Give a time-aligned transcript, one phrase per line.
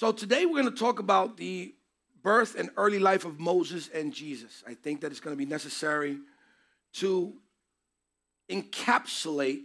[0.00, 1.74] So today we're going to talk about the
[2.22, 4.64] birth and early life of Moses and Jesus.
[4.66, 6.20] I think that it's going to be necessary
[6.94, 7.34] to
[8.48, 9.64] encapsulate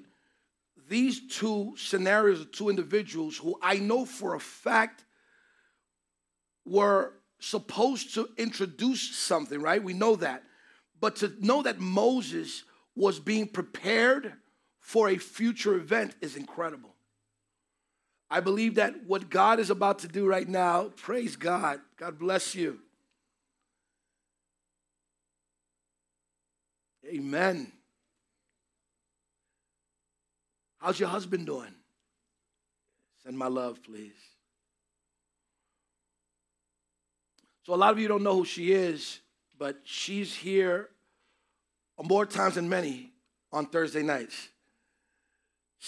[0.90, 5.06] these two scenarios of two individuals who I know for a fact
[6.66, 9.82] were supposed to introduce something, right?
[9.82, 10.44] We know that.
[11.00, 14.34] But to know that Moses was being prepared
[14.82, 16.95] for a future event is incredible.
[18.30, 21.80] I believe that what God is about to do right now, praise God.
[21.98, 22.80] God bless you.
[27.08, 27.72] Amen.
[30.80, 31.74] How's your husband doing?
[33.24, 34.14] Send my love, please.
[37.66, 39.20] So, a lot of you don't know who she is,
[39.58, 40.90] but she's here
[42.04, 43.12] more times than many
[43.52, 44.50] on Thursday nights.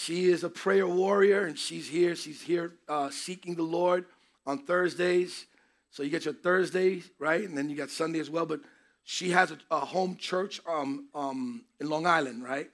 [0.00, 2.14] She is a prayer warrior, and she's here.
[2.14, 4.04] She's here uh, seeking the Lord
[4.46, 5.46] on Thursdays.
[5.90, 7.42] So you get your Thursdays, right?
[7.42, 8.46] And then you got Sunday as well.
[8.46, 8.60] But
[9.02, 12.70] she has a, a home church um, um, in Long Island, right?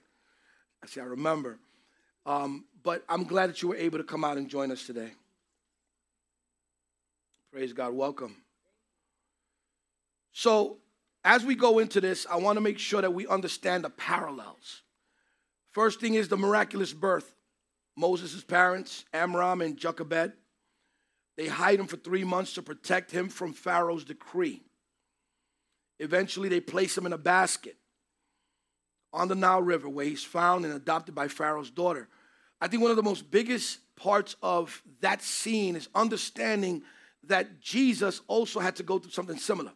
[0.83, 1.57] I see, I remember.
[2.27, 5.09] Um, but I'm glad that you were able to come out and join us today.
[7.51, 7.95] Praise God.
[7.95, 8.35] Welcome.
[10.31, 10.77] So,
[11.23, 14.83] as we go into this, I want to make sure that we understand the parallels.
[15.75, 17.35] First thing is the miraculous birth.
[17.97, 20.31] Moses' parents, Amram and Jochebed,
[21.35, 24.63] they hide him for three months to protect him from Pharaoh's decree.
[25.99, 27.75] Eventually, they place him in a basket
[29.11, 32.07] on the Nile River where he's found and adopted by Pharaoh's daughter.
[32.61, 36.83] I think one of the most biggest parts of that scene is understanding
[37.25, 39.73] that Jesus also had to go through something similar.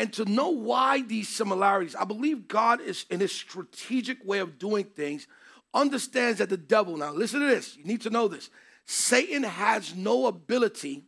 [0.00, 4.58] And to know why these similarities, I believe God is in his strategic way of
[4.58, 5.26] doing things,
[5.74, 8.48] understands that the devil, now listen to this, you need to know this.
[8.86, 11.04] Satan has no ability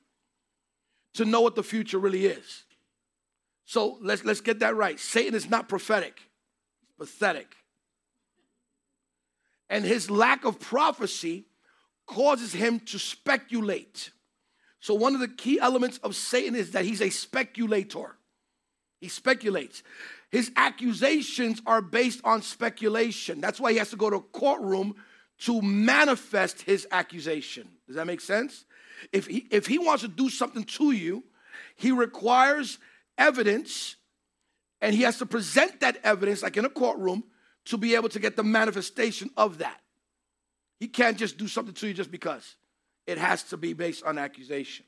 [1.14, 2.64] to know what the future really is.
[3.64, 5.00] So let's, let's get that right.
[5.00, 6.20] Satan is not prophetic,
[6.78, 7.56] he's pathetic.
[9.70, 11.46] And his lack of prophecy
[12.04, 14.10] causes him to speculate.
[14.80, 18.18] So, one of the key elements of Satan is that he's a speculator.
[19.02, 19.82] He speculates.
[20.30, 23.40] His accusations are based on speculation.
[23.40, 24.94] That's why he has to go to a courtroom
[25.40, 27.68] to manifest his accusation.
[27.88, 28.64] Does that make sense?
[29.12, 31.24] If he, if he wants to do something to you,
[31.74, 32.78] he requires
[33.18, 33.96] evidence
[34.80, 37.24] and he has to present that evidence, like in a courtroom,
[37.64, 39.80] to be able to get the manifestation of that.
[40.78, 42.54] He can't just do something to you just because.
[43.08, 44.86] It has to be based on accusation.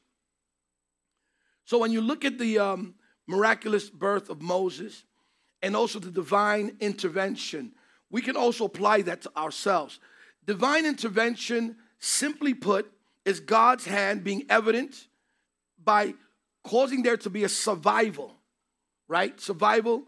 [1.65, 2.95] So when you look at the um,
[3.27, 5.05] miraculous birth of Moses
[5.63, 7.73] and also the divine intervention,
[8.11, 9.99] we can also apply that to ourselves.
[10.45, 12.91] Divine intervention, simply put,
[13.25, 15.09] is God's hand being evident
[15.83, 16.15] by
[16.63, 18.37] causing there to be a survival,
[19.09, 19.41] right?
[19.41, 20.05] Survival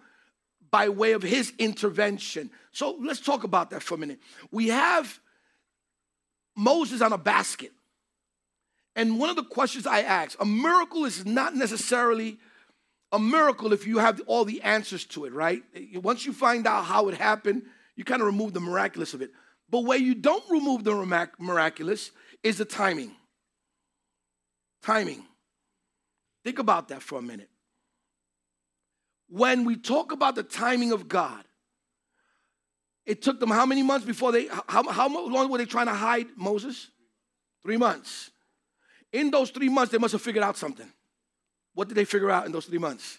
[0.70, 2.50] by way of his intervention.
[2.72, 4.20] So let's talk about that for a minute.
[4.50, 5.18] We have
[6.56, 7.72] Moses on a basket.
[8.94, 12.38] And one of the questions I ask a miracle is not necessarily
[13.12, 15.62] a miracle if you have all the answers to it, right?
[15.94, 17.62] Once you find out how it happened,
[17.94, 19.30] you kind of remove the miraculous of it.
[19.70, 22.10] But where you don't remove the miraculous
[22.42, 23.12] is the timing.
[24.82, 25.24] Timing.
[26.44, 27.50] Think about that for a minute
[29.28, 31.44] when we talk about the timing of God,
[33.04, 35.94] it took them how many months before they, how, how long were they trying to
[35.94, 36.90] hide Moses?
[37.62, 38.30] Three months.
[39.12, 40.90] In those three months, they must have figured out something.
[41.76, 43.18] What did they figure out in those three months?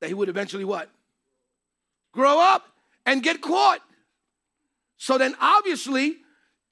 [0.00, 0.88] That he would eventually what?
[2.12, 2.64] Grow up
[3.04, 3.82] and get caught.
[4.96, 6.16] So then, obviously,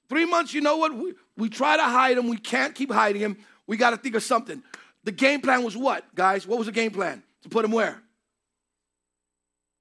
[0.09, 0.91] three months, you know what?
[0.91, 2.29] We, we try to hide him.
[2.29, 3.37] We can't keep hiding him.
[3.67, 4.63] We got to think of something.
[5.03, 6.47] The game plan was what, guys?
[6.47, 7.21] What was the game plan?
[7.43, 8.01] To put him where?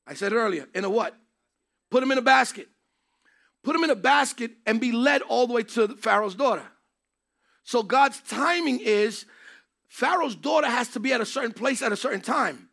[0.07, 1.17] I said earlier, in a what?
[1.91, 2.69] Put him in a basket.
[3.65, 6.67] Put him in a basket and be led all the way to Pharaoh's daughter.
[7.65, 9.25] So God's timing is
[9.89, 12.69] Pharaoh's daughter has to be at a certain place at a certain time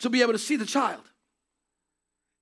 [0.00, 1.02] to be able to see the child.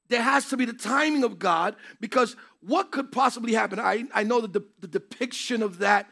[0.09, 3.81] There has to be the timing of God because what could possibly happen?
[3.81, 6.09] I, I know that the, the depiction of that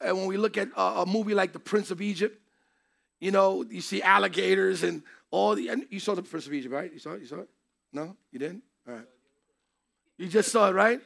[0.00, 2.40] uh, when we look at a, a movie like The Prince of Egypt,
[3.20, 6.72] you know, you see alligators and all the, and you saw The Prince of Egypt,
[6.72, 6.92] right?
[6.92, 7.20] You saw it?
[7.20, 7.48] You saw it?
[7.92, 8.62] No, you didn't?
[8.86, 9.06] All right.
[10.18, 11.00] You just saw it, right?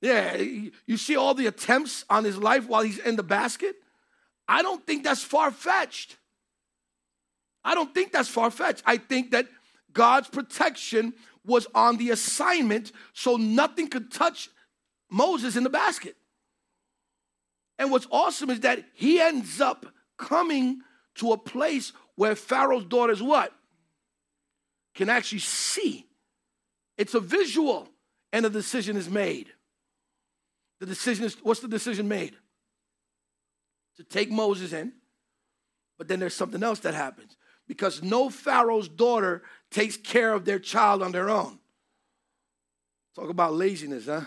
[0.00, 3.76] Yeah, you see all the attempts on his life while he's in the basket?
[4.48, 6.16] I don't think that's far fetched.
[7.64, 8.82] I don't think that's far fetched.
[8.84, 9.46] I think that
[9.92, 11.14] God's protection
[11.46, 14.50] was on the assignment so nothing could touch
[15.10, 16.16] Moses in the basket.
[17.78, 19.86] And what's awesome is that he ends up
[20.18, 20.80] coming
[21.16, 23.52] to a place where Pharaoh's daughters what?
[24.94, 26.06] Can actually see.
[26.96, 27.88] It's a visual,
[28.32, 29.48] and a decision is made.
[30.80, 32.36] The decision is what's the decision made?
[33.96, 34.92] To take Moses in,
[35.98, 37.36] but then there's something else that happens
[37.68, 41.58] because no Pharaoh's daughter takes care of their child on their own.
[43.14, 44.22] Talk about laziness, huh?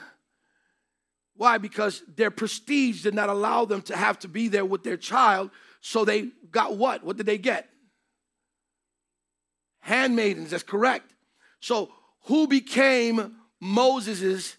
[1.36, 1.58] Why?
[1.58, 5.52] Because their prestige did not allow them to have to be there with their child.
[5.82, 7.04] So they got what?
[7.04, 7.70] What did they get?
[9.82, 11.14] Handmaidens, that's correct.
[11.60, 11.92] So
[12.24, 14.58] who became Moses'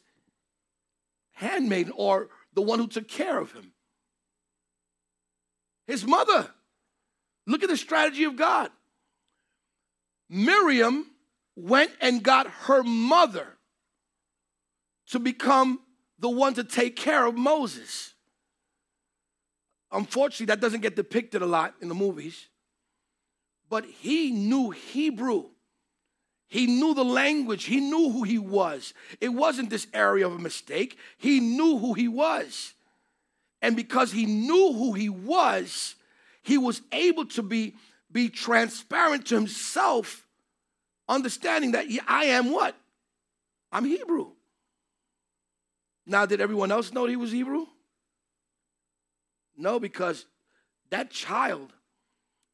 [1.32, 3.72] handmaiden or the one who took care of him?
[5.88, 6.48] His mother.
[7.46, 8.70] Look at the strategy of God.
[10.28, 11.10] Miriam
[11.56, 13.56] went and got her mother
[15.08, 15.80] to become
[16.18, 18.12] the one to take care of Moses.
[19.90, 22.48] Unfortunately, that doesn't get depicted a lot in the movies.
[23.70, 25.44] But he knew Hebrew.
[26.48, 27.64] He knew the language.
[27.64, 28.92] He knew who he was.
[29.22, 30.98] It wasn't this area of a mistake.
[31.16, 32.74] He knew who he was.
[33.60, 35.94] And because he knew who he was,
[36.42, 37.74] he was able to be,
[38.10, 40.26] be transparent to himself,
[41.08, 42.74] understanding that I am what?
[43.72, 44.32] I'm Hebrew.
[46.06, 47.66] Now, did everyone else know he was Hebrew?
[49.56, 50.24] No, because
[50.90, 51.72] that child,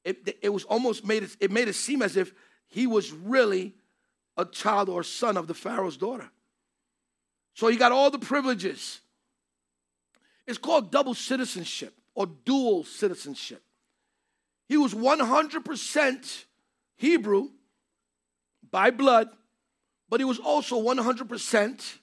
[0.05, 2.33] it, it was almost made it, it made it seem as if
[2.67, 3.75] he was really
[4.37, 6.29] a child or son of the Pharaoh's daughter.
[7.55, 9.01] So he got all the privileges.
[10.47, 13.63] It's called double citizenship or dual citizenship.
[14.69, 16.45] He was 100%
[16.97, 17.49] Hebrew
[18.71, 19.29] by blood,
[20.09, 21.95] but he was also 100%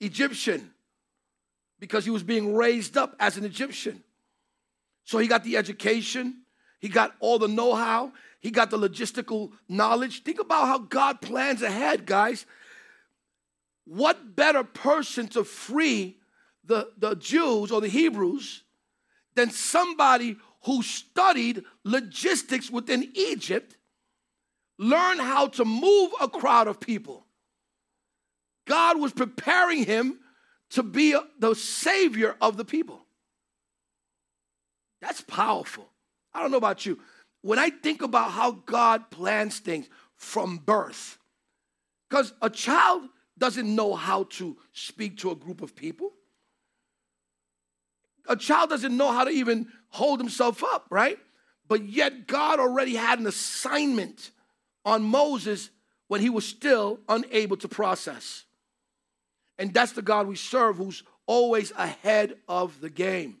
[0.00, 0.70] Egyptian
[1.80, 4.02] because he was being raised up as an Egyptian.
[5.04, 6.42] So he got the education,
[6.80, 10.22] he got all the know how, he got the logistical knowledge.
[10.22, 12.46] Think about how God plans ahead, guys.
[13.86, 16.18] What better person to free
[16.66, 18.62] the, the Jews or the Hebrews
[19.34, 23.76] than somebody who studied logistics within Egypt,
[24.78, 27.26] learned how to move a crowd of people?
[28.66, 30.18] God was preparing him
[30.70, 33.00] to be the savior of the people.
[35.00, 35.88] That's powerful.
[36.32, 36.98] I don't know about you.
[37.42, 41.18] When I think about how God plans things from birth,
[42.08, 43.02] because a child
[43.36, 46.12] doesn't know how to speak to a group of people.
[48.26, 51.18] A child doesn't know how to even hold himself up, right?
[51.68, 54.30] But yet, God already had an assignment
[54.84, 55.70] on Moses
[56.08, 58.44] when he was still unable to process.
[59.58, 63.38] And that's the God we serve who's always ahead of the game.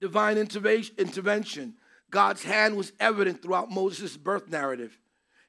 [0.00, 1.74] Divine intervention.
[2.10, 4.96] God's hand was evident throughout Moses' birth narrative.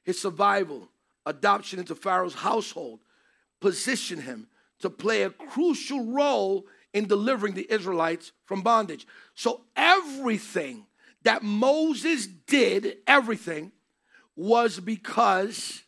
[0.02, 0.88] His survival,
[1.24, 3.00] adoption into Pharaoh's household,
[3.60, 4.48] positioned him
[4.80, 9.06] to play a crucial role in delivering the Israelites from bondage.
[9.34, 10.86] So everything
[11.22, 13.72] that Moses did, everything,
[14.36, 15.82] was because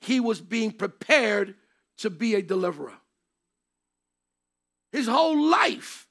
[0.00, 1.54] he was being prepared
[1.98, 2.94] to be a deliverer.
[4.92, 6.06] His whole life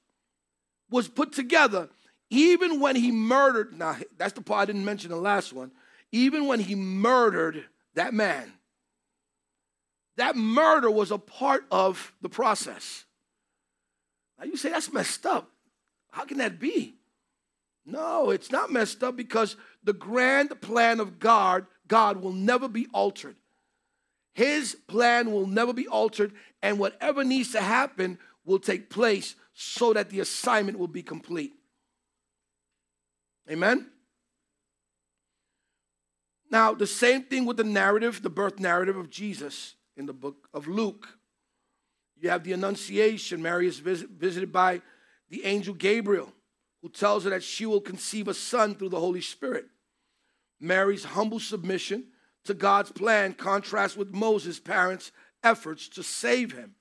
[0.90, 1.90] was put together,
[2.30, 3.78] even when he murdered.
[3.78, 5.72] Now, that's the part I didn't mention the last one.
[6.12, 8.54] Even when he murdered that man,
[10.18, 13.05] that murder was a part of the process.
[14.38, 15.52] Now, you say that's messed up.
[16.12, 16.96] How can that be?
[17.86, 22.88] No, it's not messed up because the grand plan of God, God will never be
[22.94, 23.36] altered.
[24.34, 29.94] His plan will never be altered, and whatever needs to happen will take place so
[29.94, 31.54] that the assignment will be complete.
[33.50, 33.90] Amen?
[36.52, 40.50] Now, the same thing with the narrative, the birth narrative of Jesus in the book
[40.54, 41.18] of Luke.
[42.26, 43.40] You have the Annunciation.
[43.40, 44.82] Mary is visit, visited by
[45.30, 46.34] the angel Gabriel,
[46.82, 49.66] who tells her that she will conceive a son through the Holy Spirit.
[50.60, 52.06] Mary's humble submission
[52.46, 55.12] to God's plan contrasts with Moses' parents'
[55.44, 56.74] efforts to save him.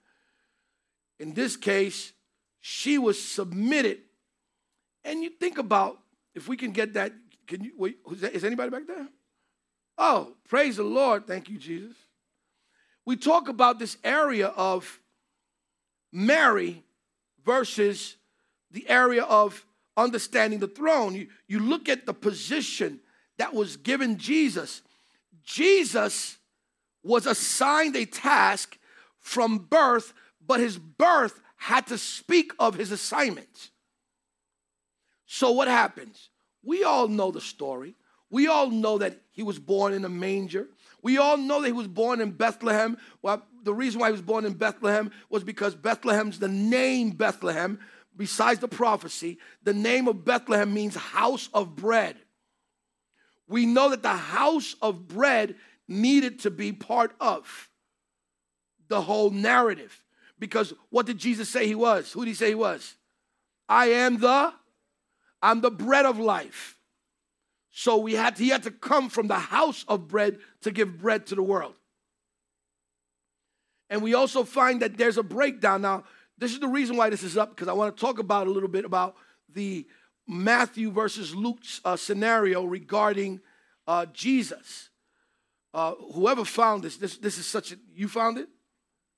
[1.20, 2.14] In this case,
[2.62, 3.98] she was submitted.
[5.04, 5.98] And you think about
[6.34, 7.12] if we can get that.
[7.46, 7.72] Can you?
[7.76, 7.98] Wait,
[8.32, 9.08] is anybody back there?
[9.98, 11.26] Oh, praise the Lord!
[11.26, 11.96] Thank you, Jesus.
[13.04, 15.00] We talk about this area of
[16.14, 16.84] Mary
[17.44, 18.16] versus
[18.70, 19.66] the area of
[19.96, 21.14] understanding the throne.
[21.14, 23.00] You, you look at the position
[23.36, 24.82] that was given Jesus.
[25.42, 26.38] Jesus
[27.02, 28.78] was assigned a task
[29.18, 30.14] from birth,
[30.46, 33.70] but his birth had to speak of his assignment.
[35.26, 36.30] So what happens?
[36.62, 37.96] We all know the story.
[38.30, 40.68] We all know that he was born in a manger.
[41.02, 42.98] We all know that he was born in Bethlehem.
[43.64, 47.80] The reason why he was born in Bethlehem was because Bethlehem's the name Bethlehem,
[48.16, 52.16] besides the prophecy, the name of Bethlehem means house of bread.
[53.48, 55.56] We know that the house of bread
[55.88, 57.70] needed to be part of
[58.88, 60.02] the whole narrative.
[60.38, 62.12] Because what did Jesus say he was?
[62.12, 62.96] Who did he say he was?
[63.68, 64.52] I am the,
[65.42, 66.76] I'm the bread of life.
[67.70, 70.98] So we had to, he had to come from the house of bread to give
[70.98, 71.74] bread to the world.
[73.90, 75.82] And we also find that there's a breakdown.
[75.82, 76.04] Now,
[76.38, 78.50] this is the reason why this is up, because I want to talk about a
[78.50, 79.16] little bit about
[79.52, 79.86] the
[80.26, 83.40] Matthew versus Luke's uh, scenario regarding
[83.86, 84.88] uh, Jesus.
[85.72, 88.48] Uh, whoever found this, this, this is such a, you found it?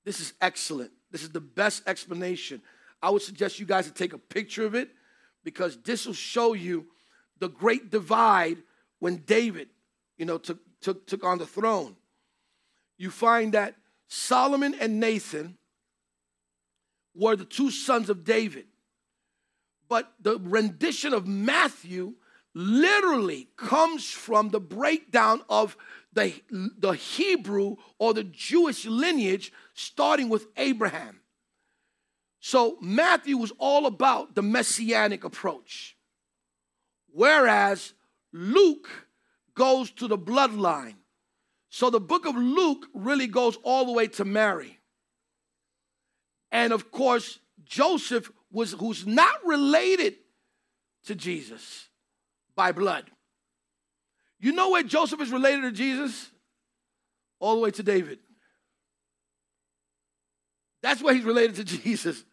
[0.05, 0.91] This is excellent.
[1.11, 2.61] This is the best explanation.
[3.01, 4.89] I would suggest you guys to take a picture of it
[5.43, 6.87] because this will show you
[7.39, 8.57] the great divide
[8.99, 9.69] when David,
[10.17, 11.95] you know, took, took, took on the throne.
[12.97, 13.75] You find that
[14.07, 15.57] Solomon and Nathan
[17.15, 18.65] were the two sons of David.
[19.89, 22.15] But the rendition of Matthew
[22.53, 25.77] literally comes from the breakdown of
[26.13, 31.21] the, the Hebrew or the Jewish lineage starting with Abraham.
[32.39, 35.97] So Matthew was all about the messianic approach,
[37.11, 37.93] whereas
[38.31, 38.89] Luke
[39.53, 40.95] goes to the bloodline.
[41.69, 44.79] So the book of Luke really goes all the way to Mary.
[46.51, 50.15] And of course, Joseph was who's not related
[51.05, 51.89] to Jesus
[52.55, 53.05] by blood.
[54.39, 56.29] You know where Joseph is related to Jesus?
[57.39, 58.19] All the way to David.
[60.81, 62.23] That's where he's related to Jesus.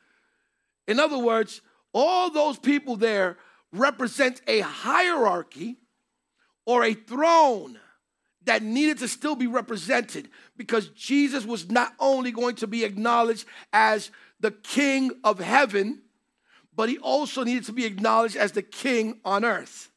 [0.87, 1.61] In other words,
[1.93, 3.39] all those people there
[3.73, 5.77] represent a hierarchy
[6.67, 7.79] or a throne
[8.45, 13.47] that needed to still be represented because Jesus was not only going to be acknowledged
[13.73, 14.11] as
[14.41, 16.03] the king of heaven,
[16.77, 19.91] but he also needed to be acknowledged as the king on earth.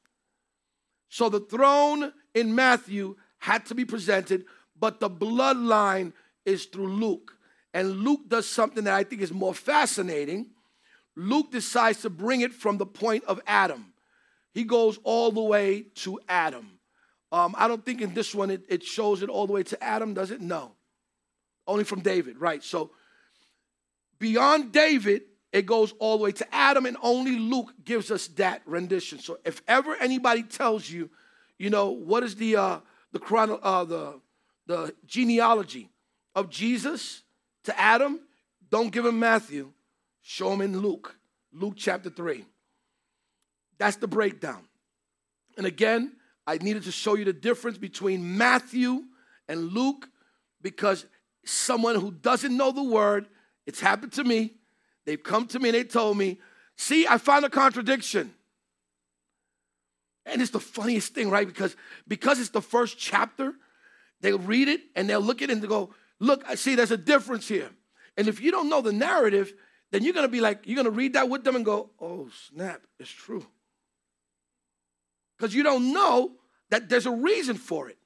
[1.10, 4.46] So the throne in Matthew had to be presented,
[4.80, 6.14] but the bloodline
[6.46, 7.34] is through Luke.
[7.74, 10.48] And Luke does something that I think is more fascinating.
[11.16, 13.94] Luke decides to bring it from the point of Adam.
[14.54, 16.77] He goes all the way to Adam.
[17.32, 19.84] Um, I don't think in this one it, it shows it all the way to
[19.84, 20.42] Adam, does it?
[20.42, 20.74] No.
[21.66, 22.64] Only from David, right?
[22.64, 22.92] So
[24.20, 28.62] beyond David, it goes all the way to Adam, and only Luke gives us that
[28.66, 29.20] rendition.
[29.20, 31.10] So if ever anybody tells you,
[31.58, 32.80] you know, what is the uh,
[33.12, 34.22] the chrono, uh, the
[34.68, 35.90] the genealogy
[36.36, 37.24] of Jesus
[37.64, 38.20] to Adam,
[38.70, 39.72] don't give him Matthew,
[40.22, 41.18] show him in Luke,
[41.54, 42.46] Luke chapter three.
[43.78, 44.68] That's the breakdown.
[45.58, 46.17] And again,
[46.48, 49.04] I needed to show you the difference between Matthew
[49.48, 50.10] and Luke
[50.62, 51.06] because
[51.46, 53.28] someone who doesn't know the word,
[53.68, 54.54] it's happened to me
[55.08, 56.38] They've come to me and they told me,
[56.76, 58.34] see, I found a contradiction.
[60.26, 61.48] And it's the funniest thing, right?
[61.48, 63.54] Because because it's the first chapter,
[64.20, 66.98] they'll read it and they'll look at it and go, look, I see there's a
[66.98, 67.70] difference here.
[68.18, 69.54] And if you don't know the narrative,
[69.92, 72.82] then you're gonna be like, you're gonna read that with them and go, oh, snap,
[73.00, 73.48] it's true.
[75.38, 76.32] Because you don't know
[76.70, 77.98] that there's a reason for it.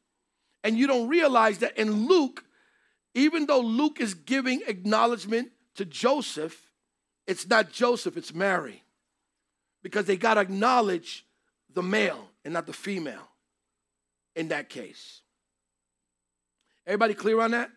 [0.63, 2.43] And you don't realize that in Luke,
[3.13, 6.69] even though Luke is giving acknowledgement to Joseph,
[7.27, 8.83] it's not Joseph, it's Mary.
[9.81, 11.25] Because they got to acknowledge
[11.73, 13.27] the male and not the female
[14.35, 15.21] in that case.
[16.85, 17.69] Everybody clear on that?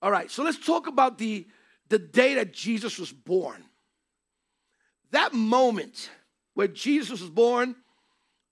[0.00, 1.46] All right, so let's talk about the,
[1.88, 3.64] the day that Jesus was born.
[5.10, 6.10] That moment
[6.54, 7.74] where Jesus was born,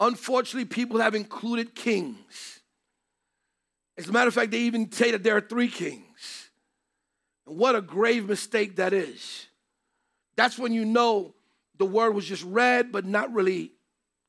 [0.00, 2.60] unfortunately, people have included kings.
[3.98, 6.50] As a matter of fact, they even say that there are three kings.
[7.46, 9.46] And what a grave mistake that is.
[10.36, 11.34] That's when you know
[11.78, 13.72] the word was just read, but not really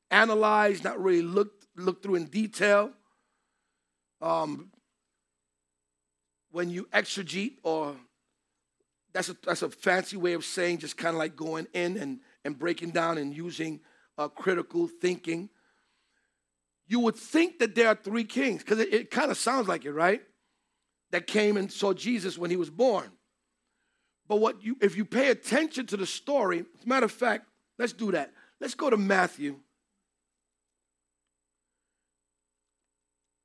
[0.10, 2.92] analyzed, not really looked, looked through in detail.
[4.22, 4.72] Um,
[6.52, 7.96] when you exegete, or
[9.14, 12.20] that's a, that's a fancy way of saying just kind of like going in and,
[12.46, 13.82] and breaking down and using
[14.18, 15.50] uh, critical thinking,
[16.88, 19.86] you would think that there are three kings, because it, it kind of sounds like
[19.86, 20.22] it, right?
[21.12, 23.12] That came and saw Jesus when he was born.
[24.28, 27.46] But what you if you pay attention to the story, as a matter of fact,
[27.80, 28.32] let's do that.
[28.60, 29.58] Let's go to Matthew.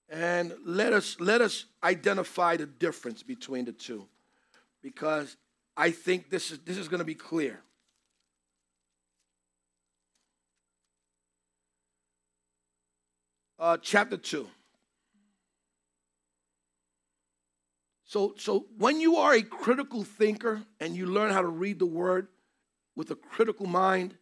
[0.08, 4.08] And let us let us identify the difference between the two.
[4.82, 5.36] Because
[5.76, 7.60] I think this is this is going to be clear.
[13.62, 14.44] Uh, chapter 2.
[18.04, 21.86] So, so when you are a critical thinker and you learn how to read the
[21.86, 22.26] word
[22.96, 24.16] with a critical mind,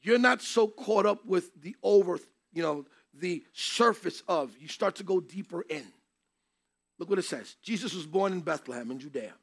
[0.00, 2.18] you're not so caught up with the over,
[2.52, 4.56] you know, the surface of.
[4.58, 5.84] You start to go deeper in.
[6.98, 7.54] Look what it says.
[7.62, 9.34] Jesus was born in Bethlehem in Judea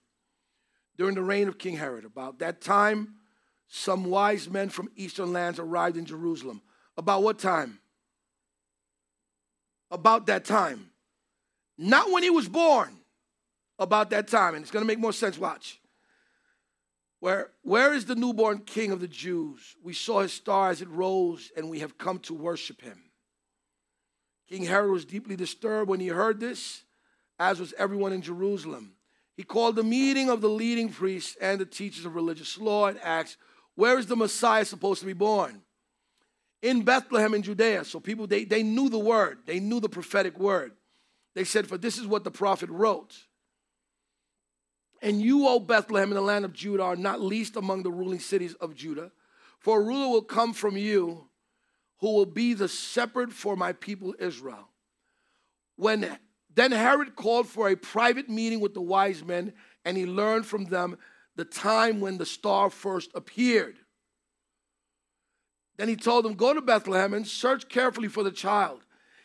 [0.97, 2.05] during the reign of King Herod.
[2.05, 3.15] About that time,
[3.67, 6.63] some wise men from eastern lands arrived in Jerusalem.
[6.97, 7.79] About what time?
[9.91, 10.89] About that time.
[11.77, 12.95] Not when he was born,
[13.77, 14.55] about that time.
[14.55, 15.37] And it's going to make more sense.
[15.37, 15.79] Watch.
[17.19, 19.75] Where, where is the newborn king of the Jews?
[19.83, 23.01] We saw his star as it rose, and we have come to worship him.
[24.47, 26.83] King Herod was deeply disturbed when he heard this,
[27.39, 28.93] as was everyone in Jerusalem.
[29.35, 32.99] He called a meeting of the leading priests and the teachers of religious law and
[33.01, 33.37] asked,
[33.73, 35.61] Where is the Messiah supposed to be born?
[36.65, 37.85] In Bethlehem in Judea.
[37.85, 40.71] So people, they, they knew the word, they knew the prophetic word.
[41.35, 43.15] They said, For this is what the prophet wrote.
[44.99, 48.19] And you, O Bethlehem, in the land of Judah, are not least among the ruling
[48.19, 49.11] cities of Judah.
[49.59, 51.27] For a ruler will come from you
[51.99, 54.69] who will be the shepherd for my people Israel.
[55.75, 56.17] When
[56.55, 59.53] then Herod called for a private meeting with the wise men,
[59.83, 60.97] and he learned from them
[61.35, 63.77] the time when the star first appeared.
[65.77, 68.81] Then he told them, Go to Bethlehem and search carefully for the child.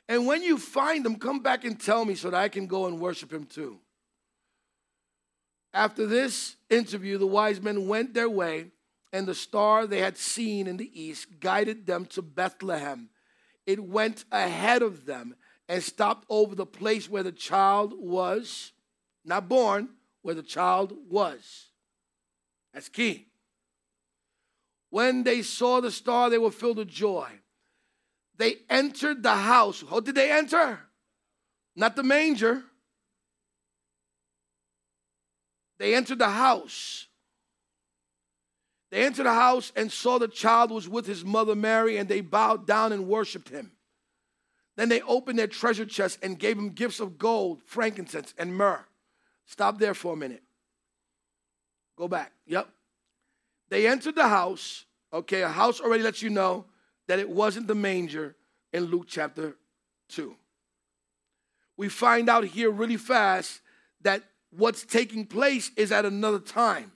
[0.09, 2.87] And when you find him, come back and tell me so that I can go
[2.87, 3.78] and worship him too.
[5.73, 8.73] After this interview, the wise men went their way,
[9.12, 13.09] and the star they had seen in the east guided them to Bethlehem.
[13.66, 15.37] It went ahead of them
[15.69, 18.73] and stopped over the place where the child was,
[19.25, 19.90] not born,
[20.23, 21.66] where the child was.
[22.75, 23.30] That's key.
[24.90, 27.28] When they saw the star, they were filled with joy.
[28.37, 29.85] They entered the house.
[29.88, 30.81] How did they enter?
[31.76, 32.64] Not the manger.
[35.79, 37.07] They entered the house.
[38.90, 42.20] They entered the house and saw the child was with his mother Mary, and they
[42.20, 43.72] bowed down and worshiped him.
[44.76, 48.85] Then they opened their treasure chest and gave him gifts of gold, frankincense, and myrrh.
[49.46, 50.42] Stop there for a minute.
[51.96, 52.33] Go back.
[52.46, 52.68] Yep.
[53.70, 54.85] They entered the house.
[55.12, 56.66] Okay, a house already lets you know
[57.09, 58.37] that it wasn't the manger
[58.72, 59.56] in Luke chapter
[60.11, 60.37] 2.
[61.76, 63.61] We find out here really fast
[64.02, 66.92] that what's taking place is at another time.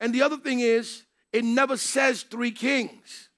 [0.00, 3.28] And the other thing is, it never says three kings.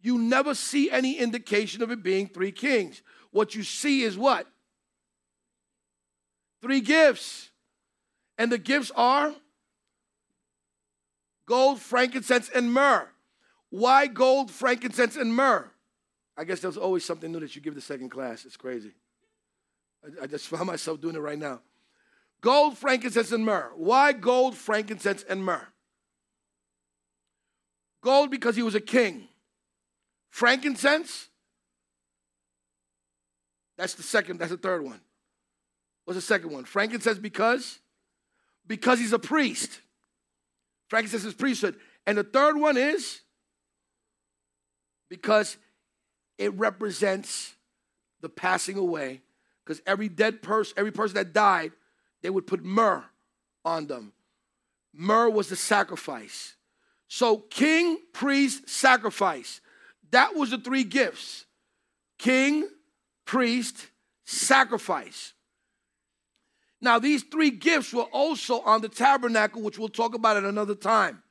[0.00, 3.02] You never see any indication of it being three kings.
[3.32, 4.46] What you see is what?
[6.62, 7.50] Three gifts.
[8.38, 9.34] And the gifts are
[11.46, 13.08] gold, frankincense, and myrrh.
[13.70, 15.70] Why gold, frankincense, and myrrh?
[16.36, 18.44] I guess there's always something new that you give the second class.
[18.44, 18.92] It's crazy.
[20.04, 21.60] I, I just found myself doing it right now.
[22.40, 23.72] Gold, frankincense, and myrrh.
[23.76, 25.66] Why gold, frankincense, and myrrh?
[28.02, 29.28] Gold because he was a king.
[30.28, 31.28] Frankincense,
[33.78, 35.00] that's the second, that's the third one.
[36.04, 36.64] What's the second one?
[36.64, 37.78] Frankincense because?
[38.66, 39.80] Because he's a priest.
[40.88, 41.76] Frankincense is priesthood.
[42.06, 43.20] And the third one is
[45.08, 45.56] because
[46.38, 47.54] it represents
[48.20, 49.22] the passing away
[49.64, 51.72] because every dead person, every person that died,
[52.22, 53.04] they would put myrrh
[53.64, 54.12] on them.
[54.94, 56.54] Myrrh was the sacrifice.
[57.08, 59.60] So, king, priest, sacrifice.
[60.10, 61.46] That was the three gifts
[62.18, 62.68] king,
[63.24, 63.88] priest,
[64.24, 65.34] sacrifice.
[66.80, 70.74] Now, these three gifts were also on the tabernacle, which we'll talk about at another
[70.74, 71.22] time.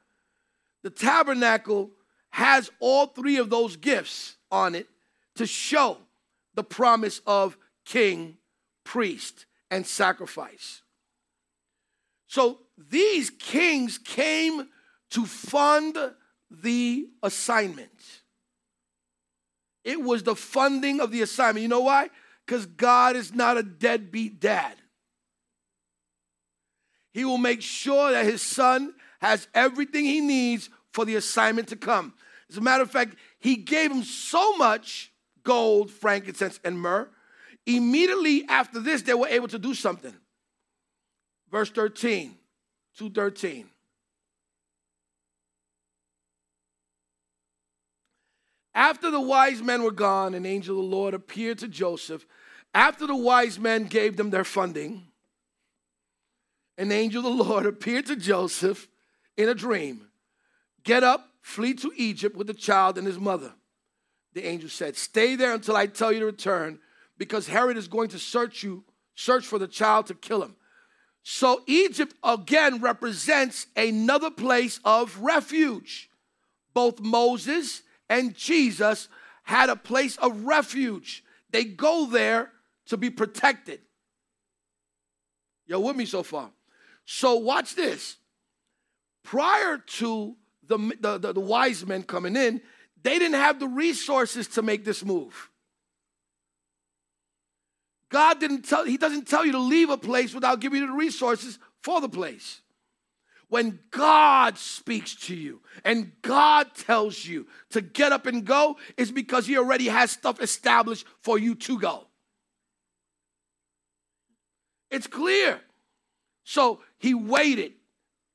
[0.84, 1.92] The tabernacle
[2.32, 4.88] has all three of those gifts on it
[5.36, 5.98] to show
[6.56, 8.38] the promise of king,
[8.84, 10.82] priest, and sacrifice.
[12.28, 14.68] So these kings came
[15.12, 15.98] to fund
[16.50, 17.90] the assignment.
[19.84, 21.62] It was the funding of the assignment.
[21.62, 22.10] You know why?
[22.46, 24.76] Because God is not a deadbeat dad.
[27.16, 31.78] He will make sure that his son has everything he needs for the assignment to
[31.78, 32.14] come.
[32.50, 37.08] As a matter of fact, he gave him so much gold, frankincense, and myrrh
[37.66, 40.14] Immediately after this, they were able to do something.
[41.50, 42.36] Verse 13,
[42.98, 43.70] 213.
[48.74, 52.26] After the wise men were gone, an angel of the Lord appeared to Joseph.
[52.74, 55.08] After the wise men gave them their funding,
[56.78, 58.88] an angel of the Lord appeared to Joseph
[59.38, 60.08] in a dream.
[60.84, 63.54] Get up, flee to Egypt with the child and his mother.
[64.34, 66.80] the angel said, Stay there until I tell you to return,
[67.18, 68.84] because Herod is going to search you,
[69.16, 70.56] search for the child to kill him.
[71.24, 76.10] So Egypt again represents another place of refuge.
[76.74, 79.08] Both Moses and Jesus
[79.44, 81.24] had a place of refuge.
[81.50, 82.52] They go there
[82.88, 83.80] to be protected.
[85.66, 86.52] You're with me so far?
[87.06, 88.18] So watch this.
[89.24, 90.36] Prior to
[90.68, 92.62] the, the, the, the wise men coming in,
[93.04, 95.50] they didn't have the resources to make this move.
[98.10, 100.94] God didn't tell, He doesn't tell you to leave a place without giving you the
[100.94, 102.62] resources for the place.
[103.48, 109.12] When God speaks to you and God tells you to get up and go, it's
[109.12, 112.08] because He already has stuff established for you to go.
[114.90, 115.62] It's clear.
[116.44, 117.74] So He waited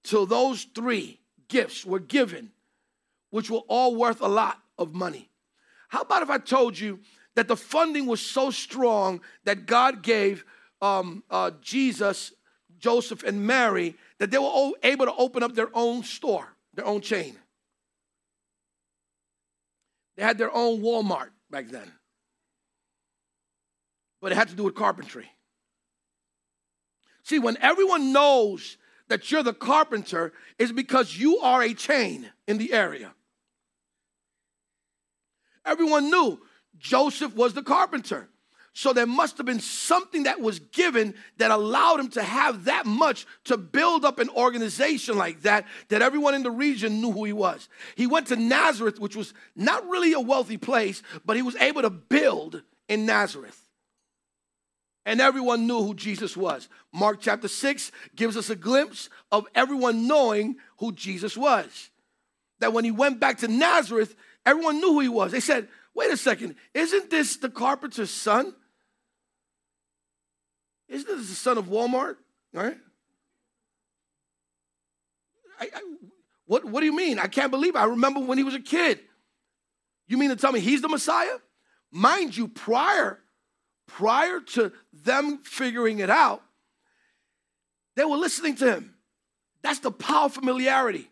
[0.04, 2.50] till those three gifts were given,
[3.30, 5.30] which were all worth a lot of money.
[5.88, 7.00] How about if I told you
[7.34, 10.44] that the funding was so strong that God gave
[10.80, 12.32] um, uh, Jesus,
[12.78, 17.00] Joseph, and Mary that they were able to open up their own store, their own
[17.00, 17.36] chain.
[20.16, 21.90] They had their own Walmart back then.
[24.20, 25.30] But it had to do with carpentry.
[27.30, 32.58] See, when everyone knows that you're the carpenter, is because you are a chain in
[32.58, 33.14] the area.
[35.64, 36.40] Everyone knew
[36.76, 38.28] Joseph was the carpenter.
[38.72, 42.84] So there must have been something that was given that allowed him to have that
[42.84, 47.22] much to build up an organization like that, that everyone in the region knew who
[47.22, 47.68] he was.
[47.94, 51.82] He went to Nazareth, which was not really a wealthy place, but he was able
[51.82, 53.59] to build in Nazareth.
[55.06, 56.68] And everyone knew who Jesus was.
[56.92, 61.90] Mark chapter 6 gives us a glimpse of everyone knowing who Jesus was.
[62.58, 65.32] That when he went back to Nazareth, everyone knew who he was.
[65.32, 68.54] They said, wait a second, isn't this the carpenter's son?
[70.88, 72.16] Isn't this the son of Walmart?
[72.52, 72.76] Right?
[75.58, 75.80] I, I,
[76.46, 77.18] what, what do you mean?
[77.18, 77.78] I can't believe it.
[77.78, 79.00] I remember when he was a kid.
[80.08, 81.36] You mean to tell me he's the Messiah?
[81.92, 83.20] Mind you, prior,
[83.96, 86.42] prior to them figuring it out,
[87.96, 88.94] they were listening to him.
[89.62, 91.10] That's the power of familiarity.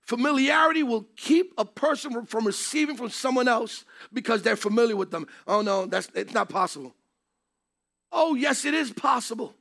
[0.00, 5.26] Familiarity will keep a person from receiving from someone else because they're familiar with them.
[5.46, 6.94] Oh no, that's it's not possible.
[8.12, 9.54] Oh, yes, it is possible.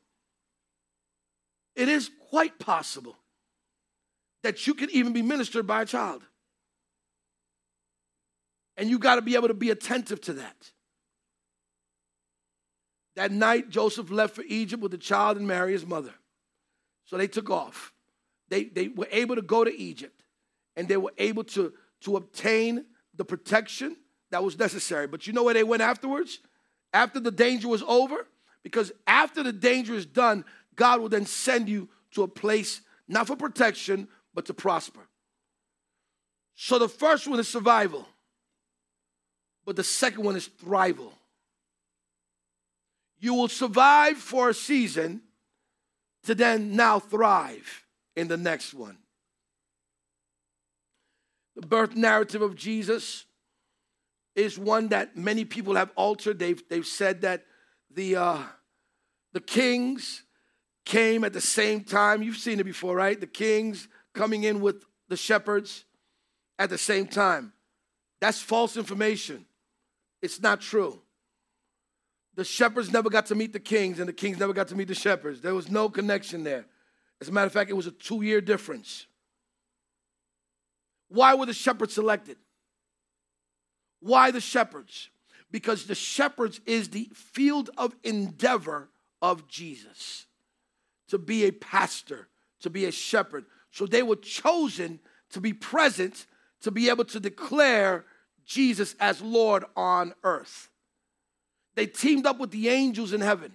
[1.76, 3.18] It is quite possible
[4.44, 6.24] that you can even be ministered by a child.
[8.78, 10.72] And you got to be able to be attentive to that.
[13.16, 16.14] That night, Joseph left for Egypt with the child and Mary, his mother.
[17.06, 17.94] So they took off.
[18.50, 20.24] They, they were able to go to Egypt
[20.76, 23.96] and they were able to, to obtain the protection
[24.32, 25.08] that was necessary.
[25.08, 26.40] But you know where they went afterwards?
[26.94, 28.28] After the danger was over?
[28.64, 30.44] Because after the danger is done,
[30.76, 35.02] God will then send you to a place not for protection, but to prosper.
[36.56, 38.08] So the first one is survival,
[39.66, 41.12] but the second one is thrival.
[43.26, 45.22] You will survive for a season
[46.26, 47.84] to then now thrive
[48.16, 49.00] in the next one.
[51.56, 53.26] The birth narrative of Jesus
[54.36, 56.38] is one that many people have altered.
[56.38, 57.46] They've, they've said that
[57.90, 58.44] the, uh,
[59.34, 60.22] the kings
[60.86, 62.22] came at the same time.
[62.22, 63.20] You've seen it before, right?
[63.20, 65.86] The kings coming in with the shepherds
[66.60, 67.54] at the same time.
[68.22, 69.48] That's false information.
[70.22, 71.02] It's not true.
[72.36, 74.90] The shepherds never got to meet the kings, and the kings never got to meet
[74.90, 75.42] the shepherds.
[75.42, 76.66] There was no connection there.
[77.22, 79.08] As a matter of fact, it was a two year difference.
[81.08, 82.38] Why were the shepherds selected?
[84.02, 85.10] Why the shepherds?
[85.56, 88.90] because the shepherds is the field of endeavor
[89.22, 90.26] of Jesus
[91.08, 92.28] to be a pastor,
[92.60, 93.46] to be a shepherd.
[93.72, 96.26] So they were chosen to be present
[96.62, 98.04] to be able to declare
[98.46, 100.70] Jesus as Lord on earth.
[101.76, 103.54] They teamed up with the angels in heaven.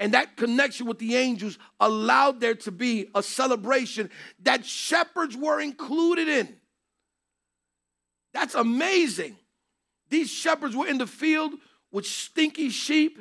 [0.00, 4.10] And that connection with the angels allowed there to be a celebration
[4.42, 6.56] that shepherds were included in.
[8.32, 9.36] That's amazing.
[10.10, 11.54] These shepherds were in the field
[11.92, 13.18] with stinky sheep.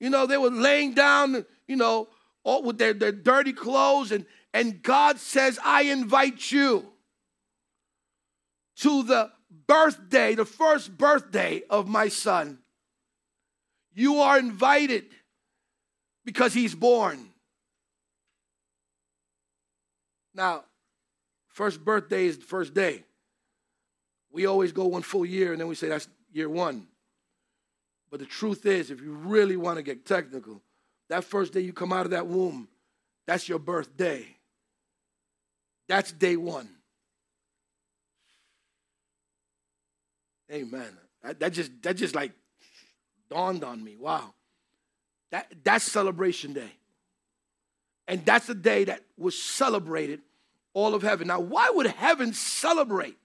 [0.00, 2.08] You know, they were laying down, you know,
[2.42, 4.12] all with their, their dirty clothes.
[4.12, 6.90] And, and God says, I invite you
[8.78, 9.30] to the
[9.66, 12.58] birthday, the first birthday of my son.
[13.94, 15.04] You are invited
[16.24, 17.30] because he's born.
[20.34, 20.64] Now,
[21.48, 23.04] first birthday is the first day.
[24.32, 26.88] We always go one full year and then we say that's year one.
[28.10, 30.60] But the truth is, if you really want to get technical,
[31.08, 32.68] that first day you come out of that womb,
[33.26, 34.26] that's your birthday.
[35.88, 36.68] That's day one.
[40.50, 40.98] Amen.
[41.22, 42.32] That, that just that just like
[43.30, 43.96] dawned on me.
[43.96, 44.34] Wow.
[45.30, 46.72] That that's celebration day.
[48.06, 50.20] And that's the day that was celebrated
[50.74, 51.28] all of heaven.
[51.28, 53.16] Now, why would heaven celebrate?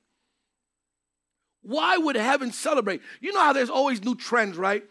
[1.62, 3.02] Why would heaven celebrate?
[3.20, 4.84] You know how there's always new trends, right?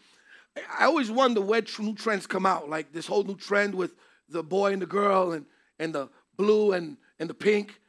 [0.77, 2.69] I always wonder where new trends come out.
[2.69, 3.95] Like this whole new trend with
[4.27, 5.45] the boy and the girl and,
[5.79, 7.79] and the blue and, and the pink.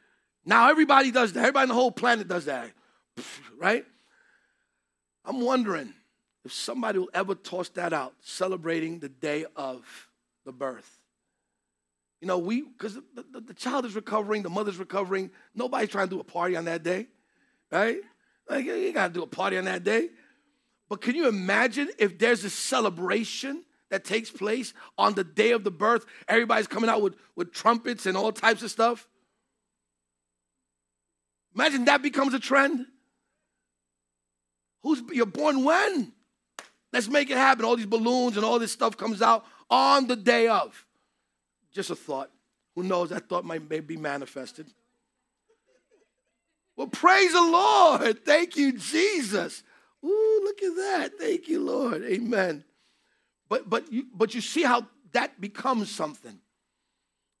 [0.45, 1.41] Now everybody does that.
[1.41, 2.71] Everybody on the whole planet does that,
[3.57, 3.85] right?
[5.23, 5.93] I'm wondering
[6.43, 10.09] if somebody will ever toss that out, celebrating the day of
[10.45, 11.01] the birth.
[12.19, 15.31] You know, we, because the, the, the, child is recovering, the mother's recovering.
[15.55, 17.07] Nobody's trying to do a party on that day,
[17.71, 17.97] right?
[18.47, 20.09] Like, you got to do a party on that day.
[20.87, 25.63] But can you imagine if there's a celebration that takes place on the day of
[25.63, 26.05] the birth?
[26.27, 29.07] Everybody's coming out with, with trumpets and all types of stuff.
[31.55, 32.85] Imagine that becomes a trend.
[34.83, 36.11] Who's you're born when?
[36.93, 37.65] Let's make it happen.
[37.65, 40.85] All these balloons and all this stuff comes out on the day of.
[41.73, 42.29] Just a thought.
[42.75, 43.09] Who knows?
[43.09, 44.67] That thought might may be manifested.
[46.75, 48.25] Well, praise the Lord.
[48.25, 49.63] Thank you, Jesus.
[50.03, 51.11] Ooh, look at that.
[51.19, 52.03] Thank you, Lord.
[52.03, 52.63] Amen.
[53.49, 56.39] But but you but you see how that becomes something.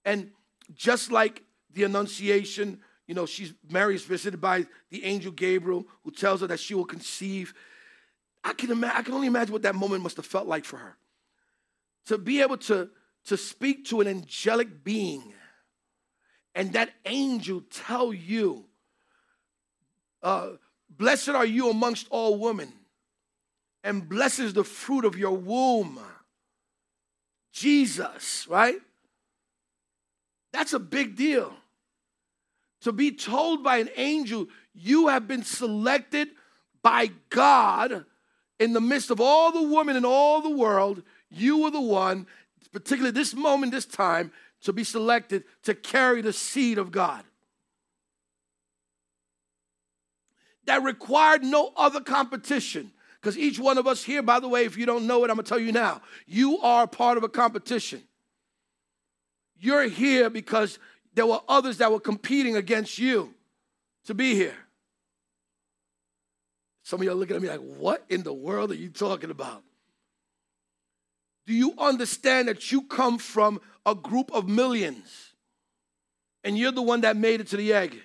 [0.05, 0.31] And
[0.73, 6.11] just like the Annunciation, you know, she's Mary is visited by the angel Gabriel, who
[6.11, 7.53] tells her that she will conceive.
[8.43, 10.77] I can imagine, I can only imagine what that moment must have felt like for
[10.77, 10.97] her.
[12.07, 12.89] To be able to,
[13.25, 15.33] to speak to an angelic being
[16.55, 18.65] and that angel tell you,
[20.21, 20.49] uh,
[20.89, 22.73] blessed are you amongst all women,
[23.83, 25.99] and blessed is the fruit of your womb.
[27.53, 28.79] Jesus, right?
[30.51, 31.53] That's a big deal
[32.81, 36.29] to be told by an angel, you have been selected
[36.81, 38.05] by God
[38.61, 41.01] in the midst of all the women in all the world.
[41.31, 42.27] You were the one,
[42.71, 47.23] particularly this moment, this time, to be selected to carry the seed of God.
[50.65, 52.91] That required no other competition.
[53.19, 55.37] Because each one of us here, by the way, if you don't know it, I'm
[55.37, 58.03] going to tell you now, you are part of a competition.
[59.59, 60.77] You're here because
[61.15, 63.33] there were others that were competing against you
[64.05, 64.55] to be here.
[66.91, 69.63] Some of y'all looking at me like, what in the world are you talking about?
[71.47, 75.31] Do you understand that you come from a group of millions
[76.43, 77.97] and you're the one that made it to the egg?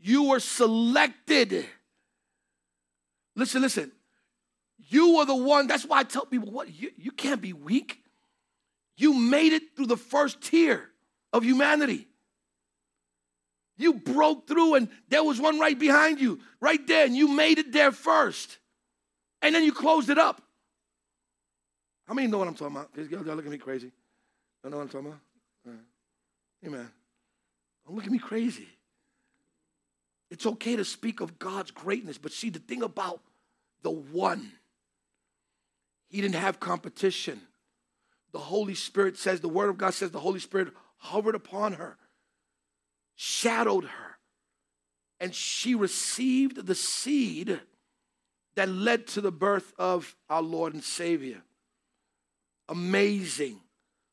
[0.00, 1.66] You were selected.
[3.36, 3.92] Listen, listen.
[4.88, 5.68] You were the one.
[5.68, 8.02] That's why I tell people, what you, you can't be weak.
[8.96, 10.90] You made it through the first tier
[11.32, 12.08] of humanity.
[13.80, 17.58] You broke through, and there was one right behind you, right there, and you made
[17.58, 18.58] it there first.
[19.42, 20.42] And then you closed it up.
[22.06, 22.92] How many know what I'm talking about?
[22.92, 23.90] Because y'all, look at me crazy.
[24.62, 25.20] Y'all know what I'm talking about?
[26.66, 26.90] Amen.
[27.86, 28.68] Don't look at me crazy.
[30.30, 33.20] It's okay to speak of God's greatness, but see, the thing about
[33.82, 34.52] the one,
[36.08, 37.40] he didn't have competition
[38.32, 41.96] the Holy Spirit says, the Word of God says, the Holy Spirit hovered upon her,
[43.22, 44.16] shadowed her,
[45.20, 47.60] and she received the seed
[48.54, 51.42] that led to the birth of our Lord and Savior.
[52.70, 53.60] Amazing,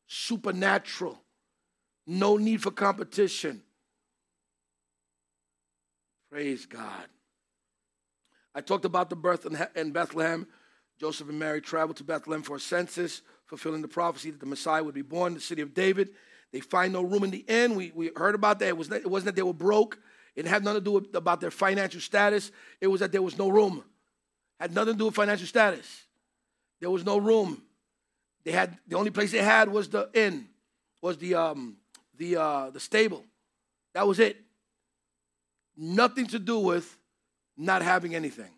[0.07, 1.21] supernatural,
[2.05, 3.61] no need for competition.
[6.29, 7.07] Praise God.
[8.53, 10.47] I talked about the birth in Bethlehem.
[10.99, 14.83] Joseph and Mary traveled to Bethlehem for a census fulfilling the prophecy that the Messiah
[14.83, 16.09] would be born in the city of David.
[16.51, 17.75] They find no room in the inn.
[17.75, 18.69] We, we heard about that.
[18.69, 19.99] It, was, it wasn't that they were broke.
[20.35, 22.51] It had nothing to do with, about their financial status.
[22.79, 23.83] It was that there was no room.
[24.59, 26.03] Had nothing to do with financial status.
[26.79, 27.61] There was no room.
[28.43, 30.47] They had the only place they had was the inn,
[31.01, 31.77] was the um,
[32.17, 33.25] the uh, the stable.
[33.93, 34.37] That was it.
[35.75, 36.97] Nothing to do with
[37.57, 38.51] not having anything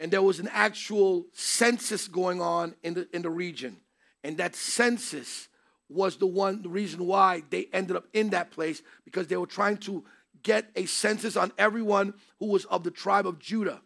[0.00, 3.76] and there was an actual census going on in the, in the region.
[4.22, 5.48] And that census
[5.88, 9.46] was the one the reason why they ended up in that place because they were
[9.46, 10.04] trying to
[10.42, 13.80] get a census on everyone who was of the tribe of Judah.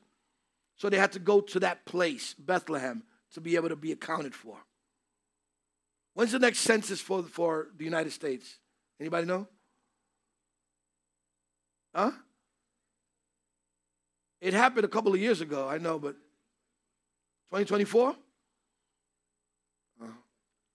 [0.77, 4.35] So they had to go to that place, Bethlehem, to be able to be accounted
[4.35, 4.57] for.
[6.15, 8.59] When's the next census for, for the United States?
[9.01, 9.47] Anybody know?
[11.95, 12.11] Huh?
[14.41, 16.15] It happened a couple of years ago, I know, but
[17.51, 18.17] 2024?
[20.01, 20.07] Uh,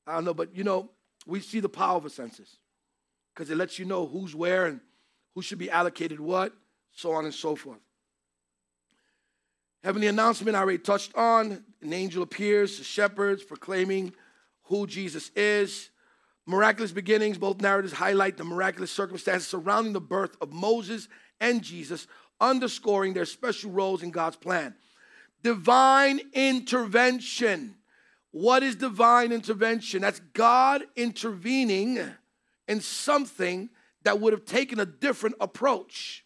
[0.05, 0.89] I don't know, but you know,
[1.27, 2.57] we see the power of a census
[3.33, 4.79] because it lets you know who's where and
[5.35, 6.53] who should be allocated what,
[6.91, 7.79] so on and so forth.
[9.83, 11.63] Heavenly announcement I already touched on.
[11.81, 14.13] An angel appears to shepherds proclaiming
[14.63, 15.89] who Jesus is.
[16.45, 21.07] Miraculous beginnings, both narratives highlight the miraculous circumstances surrounding the birth of Moses
[21.39, 22.07] and Jesus,
[22.39, 24.73] underscoring their special roles in God's plan.
[25.43, 27.75] Divine intervention.
[28.31, 30.01] What is divine intervention?
[30.01, 31.99] That's God intervening
[32.67, 33.69] in something
[34.03, 36.25] that would have taken a different approach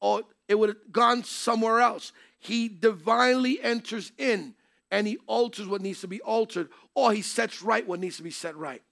[0.00, 2.12] or it would have gone somewhere else.
[2.38, 4.54] He divinely enters in
[4.90, 8.22] and he alters what needs to be altered or he sets right what needs to
[8.22, 8.82] be set right.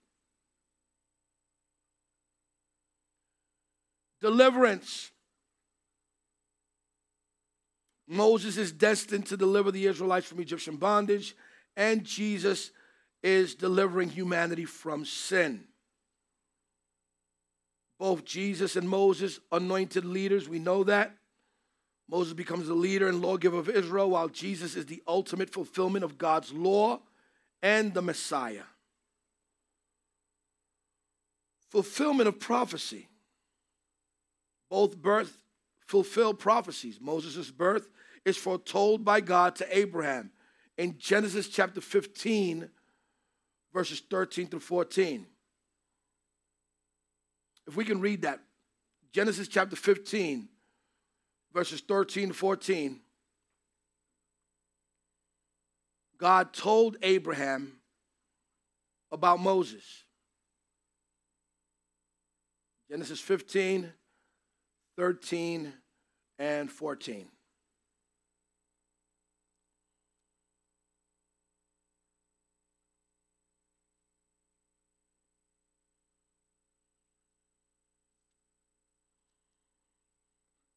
[4.21, 5.11] Deliverance.
[8.07, 11.37] Moses is destined to deliver the Israelites from Egyptian bondage,
[11.77, 12.71] and Jesus
[13.23, 15.65] is delivering humanity from sin.
[17.99, 21.15] Both Jesus and Moses, anointed leaders, we know that.
[22.09, 26.19] Moses becomes the leader and lawgiver of Israel, while Jesus is the ultimate fulfillment of
[26.19, 27.01] God's law
[27.63, 28.65] and the Messiah.
[31.71, 33.09] Fulfillment of prophecy.
[34.71, 35.37] Both birth
[35.87, 36.99] fulfill prophecies.
[37.01, 37.91] Moses' birth
[38.25, 40.31] is foretold by God to Abraham
[40.81, 42.71] in Genesis chapter 15,
[43.71, 45.27] verses 13 through 14.
[47.67, 48.41] If we can read that,
[49.13, 50.49] Genesis chapter 15,
[51.53, 52.99] verses 13 to 14.
[56.17, 57.75] God told Abraham
[59.13, 59.85] about Moses.
[62.91, 63.93] Genesis 15,
[64.97, 65.73] 13,
[66.39, 67.29] and 14.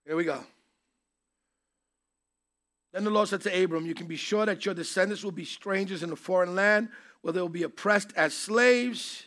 [0.06, 0.44] Here we go.
[2.94, 5.46] Then the Lord said to Abram, You can be sure that your descendants will be
[5.46, 6.90] strangers in a foreign land,
[7.22, 9.24] where they will be oppressed as slaves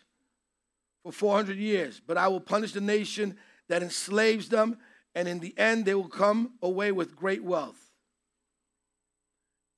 [1.03, 2.01] for 400 years.
[2.07, 3.37] But I will punish the nation
[3.69, 4.79] that enslaves them,
[5.15, 7.91] and in the end they will come away with great wealth.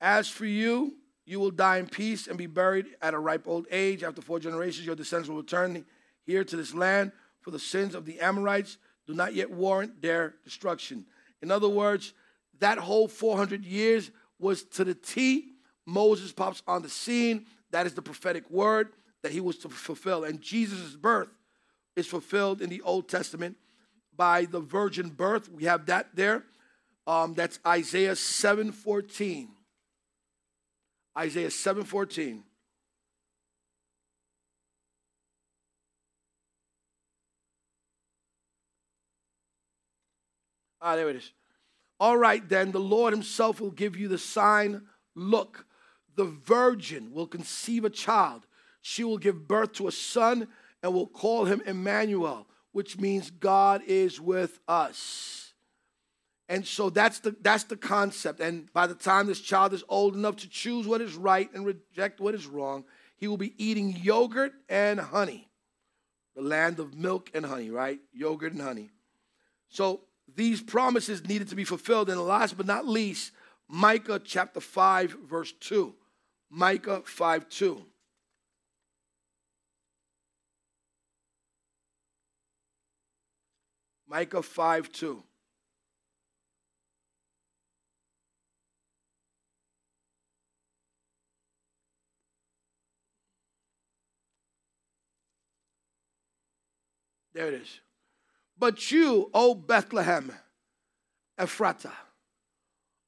[0.01, 3.67] As for you, you will die in peace and be buried at a ripe old
[3.71, 4.03] age.
[4.03, 5.85] After four generations, your descendants will return
[6.25, 8.77] here to this land, for the sins of the Amorites
[9.09, 11.03] do not yet warrant their destruction.
[11.41, 12.13] In other words,
[12.59, 15.53] that whole 400 years was to the T.
[15.87, 17.47] Moses pops on the scene.
[17.71, 18.89] That is the prophetic word
[19.23, 20.25] that he was to fulfill.
[20.25, 21.29] And Jesus' birth
[21.95, 23.57] is fulfilled in the Old Testament
[24.15, 25.49] by the virgin birth.
[25.49, 26.43] We have that there.
[27.07, 29.47] Um, that's Isaiah 7:14.
[31.17, 32.43] Isaiah 7:14.
[40.81, 41.31] Ah, there it is.
[41.99, 44.83] All right, then, the Lord Himself will give you the sign.
[45.15, 45.65] Look,
[46.15, 48.45] the virgin will conceive a child.
[48.81, 50.47] She will give birth to a son
[50.81, 55.53] and will call him Emmanuel, which means God is with us.
[56.47, 58.39] And so that's the, that's the concept.
[58.39, 61.65] And by the time this child is old enough to choose what is right and
[61.65, 62.85] reject what is wrong,
[63.17, 65.49] he will be eating yogurt and honey.
[66.35, 67.99] The land of milk and honey, right?
[68.13, 68.89] Yogurt and honey.
[69.67, 70.01] So
[70.35, 72.09] these promises needed to be fulfilled.
[72.09, 73.31] And last but not least,
[73.67, 75.93] Micah chapter 5, verse 2.
[76.49, 77.85] Micah 5 2.
[84.07, 85.23] Micah 5 2.
[97.33, 97.79] There it is.
[98.59, 100.33] But you, O Bethlehem,
[101.39, 101.93] Ephratah,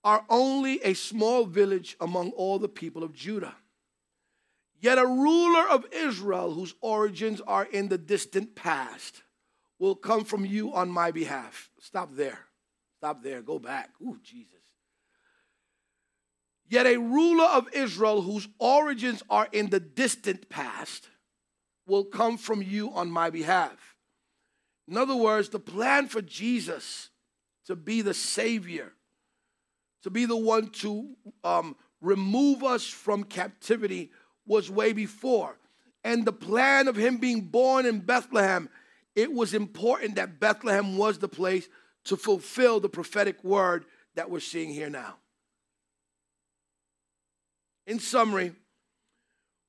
[0.03, 3.55] are only a small village among all the people of Judah.
[4.79, 9.21] Yet a ruler of Israel, whose origins are in the distant past,
[9.77, 11.69] will come from you on my behalf.
[11.79, 12.39] Stop there.
[12.97, 13.41] Stop there.
[13.41, 13.91] Go back.
[14.01, 14.55] Ooh, Jesus.
[16.67, 21.09] Yet a ruler of Israel, whose origins are in the distant past,
[21.85, 23.90] will come from you on my behalf.
[24.87, 27.09] In other words, the plan for Jesus
[27.65, 28.91] to be the Savior,
[30.03, 34.11] to be the one to um, remove us from captivity,
[34.45, 35.57] was way before.
[36.03, 38.69] And the plan of Him being born in Bethlehem,
[39.15, 41.69] it was important that Bethlehem was the place
[42.05, 45.15] to fulfill the prophetic word that we're seeing here now.
[47.85, 48.53] In summary,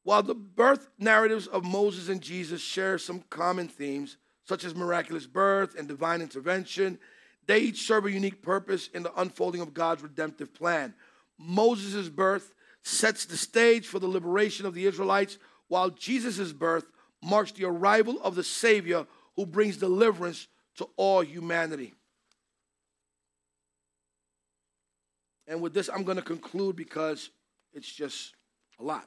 [0.05, 4.17] while the birth narratives of Moses and Jesus share some common themes,
[4.53, 6.99] such as miraculous birth and divine intervention,
[7.47, 10.93] they each serve a unique purpose in the unfolding of God's redemptive plan.
[11.39, 15.39] Moses' birth sets the stage for the liberation of the Israelites,
[15.69, 16.85] while Jesus' birth
[17.23, 21.95] marks the arrival of the Savior who brings deliverance to all humanity.
[25.47, 27.31] And with this, I'm going to conclude because
[27.73, 28.35] it's just
[28.79, 29.07] a lot.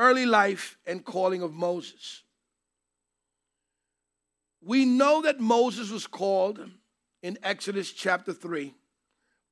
[0.00, 2.22] Early life and calling of Moses.
[4.62, 6.58] We know that Moses was called
[7.22, 8.72] in Exodus chapter 3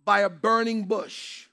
[0.07, 1.49] by a burning bush.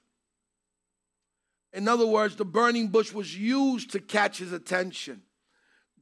[1.74, 5.20] In other words, the burning bush was used to catch his attention.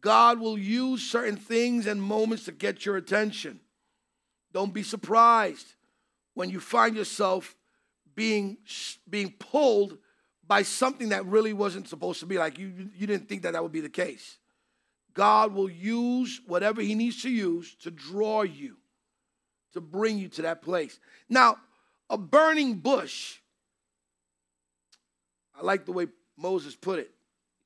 [0.01, 3.59] God will use certain things and moments to get your attention.
[4.53, 5.67] Don't be surprised
[6.35, 7.57] when you find yourself
[8.15, 8.59] being,
[9.11, 9.99] being pulled
[10.47, 12.39] by something that really wasn't supposed to be.
[12.39, 14.39] Like you, you didn't think that that would be the case.
[15.15, 18.77] God will use whatever He needs to use to draw you,
[19.73, 20.99] to bring you to that place.
[21.29, 21.59] Now,
[22.11, 23.39] a burning bush,
[25.59, 27.11] I like the way Moses put it.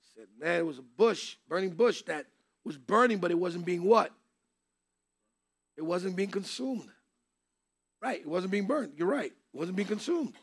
[0.01, 2.27] He said, Man, it was a bush, burning bush that
[2.65, 4.13] was burning, but it wasn't being what?
[5.77, 6.89] It wasn't being consumed.
[8.01, 8.93] Right, it wasn't being burned.
[8.97, 9.33] You're right.
[9.33, 10.35] It wasn't being consumed.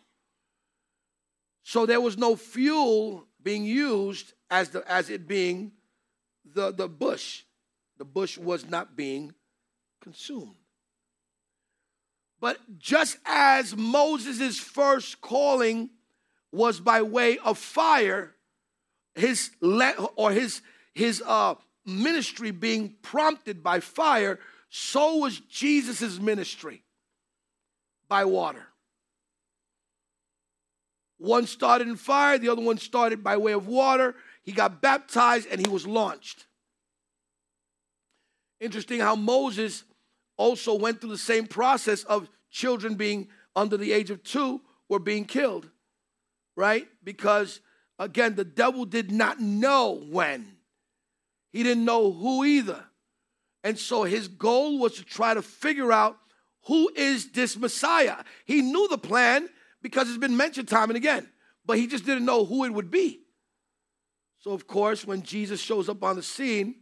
[1.68, 5.72] So there was no fuel being used as the as it being
[6.45, 7.41] the, the bush.
[7.97, 9.34] The bush was not being
[9.99, 10.57] consumed.
[12.39, 15.89] But just as Moses' first calling
[16.51, 18.36] was by way of fire,
[19.16, 20.61] his le- or his
[20.93, 24.39] his uh, ministry being prompted by fire,
[24.70, 26.84] so was Jesus' ministry
[28.07, 28.68] by water.
[31.18, 34.16] One started in fire, the other one started by way of water.
[34.43, 36.45] He got baptized and he was launched.
[38.59, 39.84] Interesting how Moses
[40.38, 44.99] also went through the same process of children being under the age of two were
[44.99, 45.70] being killed,
[46.55, 46.88] right?
[47.03, 47.61] Because
[47.97, 50.57] again, the devil did not know when,
[51.51, 52.84] he didn't know who either.
[53.63, 56.18] And so his goal was to try to figure out
[56.66, 58.18] who is this Messiah.
[58.45, 59.49] He knew the plan
[59.86, 61.30] because it's been mentioned time and again,
[61.64, 63.22] but he just didn't know who it would be.
[64.40, 66.78] So, of course, when Jesus shows up on the scene,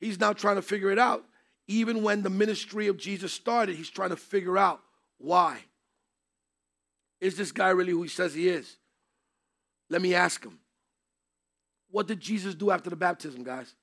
[0.00, 1.22] he's now trying to figure it out.
[1.68, 4.80] Even when the ministry of Jesus started, he's trying to figure out
[5.18, 5.58] why.
[7.20, 8.74] Is this guy really who he says he is?
[9.90, 10.60] Let me ask him.
[11.90, 13.74] What did Jesus do after the baptism, guys?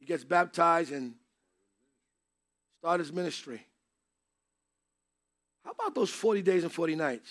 [0.00, 1.14] He gets baptized and
[2.84, 3.66] start his ministry.
[5.64, 7.30] How about those 40 days and 40 nights?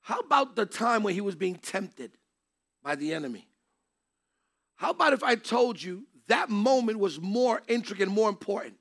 [0.00, 2.12] How about the time when he was being tempted
[2.82, 3.46] by the enemy?
[4.76, 8.76] How about if I told you that moment was more intricate more important,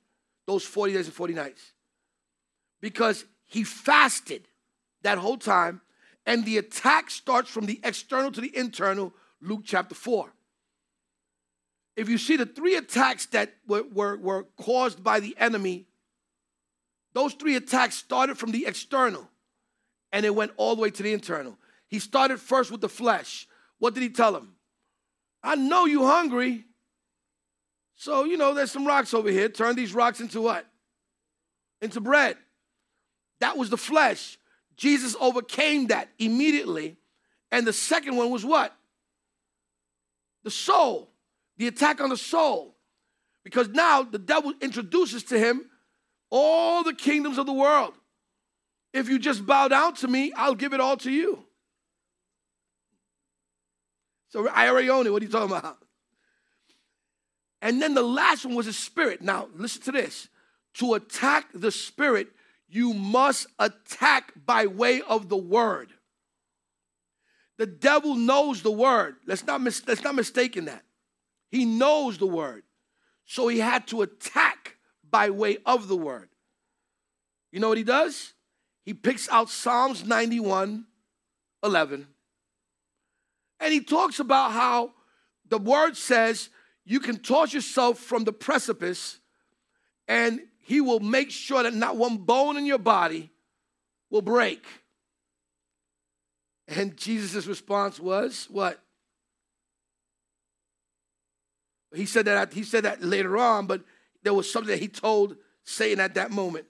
[0.47, 1.73] those 40 days and 40 nights?
[2.79, 4.47] Because he fasted
[5.01, 5.81] that whole time,
[6.25, 10.31] and the attack starts from the external to the internal, Luke chapter 4.
[11.95, 15.87] If you see the three attacks that were, were, were caused by the enemy,
[17.13, 19.27] those three attacks started from the external
[20.11, 21.57] and it went all the way to the internal.
[21.87, 23.47] He started first with the flesh.
[23.79, 24.53] What did he tell him?
[25.43, 26.65] I know you hungry.
[27.95, 29.49] So, you know, there's some rocks over here.
[29.49, 30.65] Turn these rocks into what?
[31.81, 32.37] Into bread.
[33.39, 34.37] That was the flesh.
[34.77, 36.97] Jesus overcame that immediately.
[37.51, 38.75] And the second one was what?
[40.43, 41.10] The soul,
[41.61, 42.75] the attack on the soul.
[43.43, 45.69] Because now the devil introduces to him
[46.31, 47.93] all the kingdoms of the world.
[48.93, 51.45] If you just bow down to me, I'll give it all to you.
[54.29, 55.11] So I already own it.
[55.11, 55.77] What are you talking about?
[57.61, 59.21] And then the last one was a spirit.
[59.21, 60.29] Now, listen to this.
[60.75, 62.29] To attack the spirit,
[62.69, 65.89] you must attack by way of the word.
[67.59, 69.17] The devil knows the word.
[69.27, 70.83] Let's not, mis- let's not mistake in that.
[71.51, 72.63] He knows the word.
[73.25, 74.77] So he had to attack
[75.09, 76.29] by way of the word.
[77.51, 78.33] You know what he does?
[78.83, 80.85] He picks out Psalms 91
[81.63, 82.07] 11.
[83.59, 84.93] And he talks about how
[85.47, 86.49] the word says
[86.83, 89.19] you can toss yourself from the precipice
[90.07, 93.29] and he will make sure that not one bone in your body
[94.09, 94.65] will break.
[96.67, 98.81] And Jesus' response was what?
[101.93, 103.81] He said that he said that later on, but
[104.23, 106.65] there was something that he told Satan at that moment.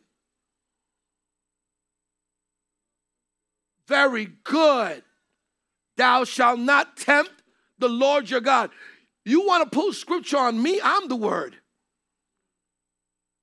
[3.88, 5.04] Very good.
[5.98, 7.32] Thou shalt not tempt
[7.78, 8.72] the Lord your God.
[9.26, 10.80] You want to pull scripture on me?
[10.84, 11.56] I'm the word.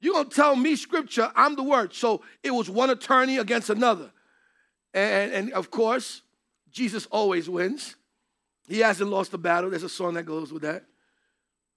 [0.01, 1.93] You're going to tell me scripture, I'm the word.
[1.93, 4.11] So it was one attorney against another.
[4.95, 6.22] And, and of course,
[6.70, 7.97] Jesus always wins.
[8.68, 9.70] He hasn't lost a battle.
[9.70, 10.85] There's a song that goes with that.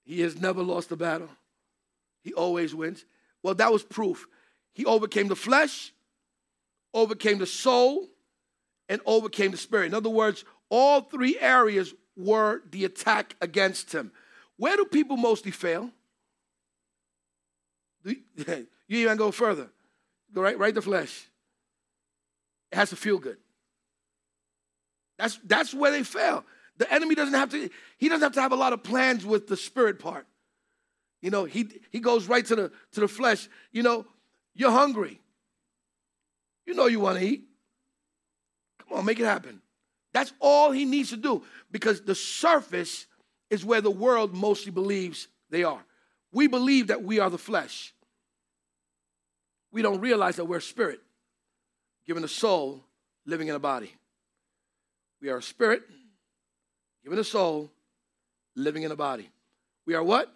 [0.04, 1.28] He has never lost a battle.
[2.22, 3.04] He always wins.
[3.42, 4.26] Well, that was proof.
[4.72, 5.92] He overcame the flesh,
[6.94, 8.08] overcame the soul,
[8.88, 9.86] and overcame the spirit.
[9.86, 14.12] In other words, all three areas were the attack against him.
[14.56, 15.90] Where do people mostly fail?
[18.04, 18.16] You
[18.88, 19.70] even go further.
[20.32, 21.28] Go right, right the flesh.
[22.70, 23.36] It has to feel good.
[25.18, 26.44] That's that's where they fail.
[26.78, 27.68] The enemy doesn't have to,
[27.98, 30.26] he doesn't have to have a lot of plans with the spirit part.
[31.20, 33.48] You know, he he goes right to the to the flesh.
[33.70, 34.06] You know,
[34.54, 35.20] you're hungry.
[36.66, 37.44] You know you want to eat.
[38.80, 39.60] Come on, make it happen.
[40.12, 43.06] That's all he needs to do because the surface
[43.50, 45.82] is where the world mostly believes they are.
[46.32, 47.94] We believe that we are the flesh.
[49.70, 51.00] We don't realize that we're spirit,
[52.06, 52.84] given a soul,
[53.24, 53.92] living in a body.
[55.20, 55.82] We are a spirit,
[57.02, 57.70] given a soul,
[58.54, 59.28] living in a body.
[59.86, 60.32] We are what?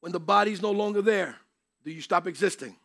[0.00, 1.36] When the body's no longer there,
[1.84, 2.76] do you stop existing?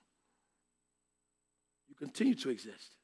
[1.89, 2.95] You continue to exist.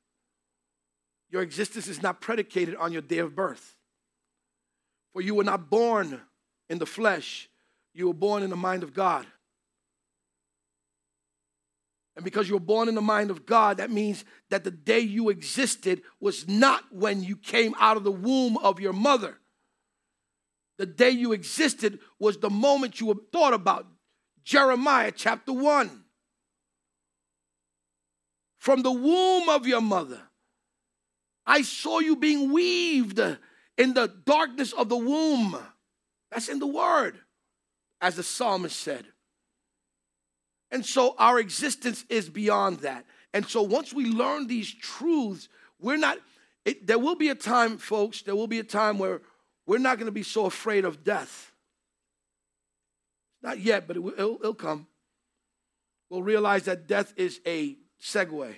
[1.29, 3.75] Your existence is not predicated on your day of birth.
[5.13, 6.21] For you were not born
[6.69, 7.49] in the flesh,
[7.93, 9.25] you were born in the mind of God.
[12.15, 14.99] And because you were born in the mind of God, that means that the day
[14.99, 19.39] you existed was not when you came out of the womb of your mother.
[20.77, 23.87] The day you existed was the moment you were thought about.
[24.43, 26.03] Jeremiah chapter 1.
[28.57, 30.21] From the womb of your mother,
[31.45, 33.19] I saw you being weaved
[33.77, 35.57] in the darkness of the womb.
[36.31, 37.19] That's in the word,
[37.99, 39.05] as the psalmist said.
[40.73, 43.05] And so our existence is beyond that.
[43.31, 45.47] And so once we learn these truths,
[45.79, 46.17] we're not,
[46.65, 49.21] it, there will be a time, folks, there will be a time where
[49.67, 51.51] we're not going to be so afraid of death.
[53.43, 54.87] Not yet, but it will, it'll, it'll come.
[56.09, 58.55] We'll realize that death is a segue.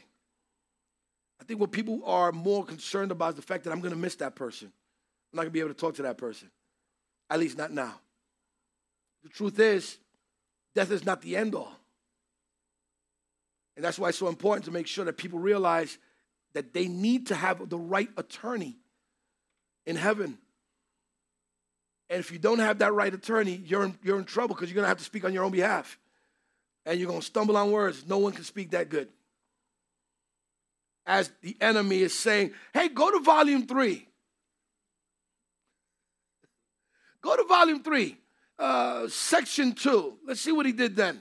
[1.41, 3.99] I think what people are more concerned about is the fact that I'm going to
[3.99, 4.71] miss that person.
[5.33, 6.49] I'm not going to be able to talk to that person,
[7.29, 7.95] at least not now.
[9.23, 9.97] The truth is,
[10.75, 11.73] death is not the end all.
[13.75, 15.97] And that's why it's so important to make sure that people realize
[16.53, 18.77] that they need to have the right attorney
[19.85, 20.37] in heaven.
[22.09, 24.75] And if you don't have that right attorney, you're in, you're in trouble because you're
[24.75, 25.97] going to have to speak on your own behalf.
[26.85, 28.05] And you're going to stumble on words.
[28.07, 29.09] No one can speak that good.
[31.05, 34.07] As the enemy is saying, hey, go to volume three.
[37.21, 38.17] Go to volume three,
[38.59, 40.13] uh, section two.
[40.27, 41.19] Let's see what he did then.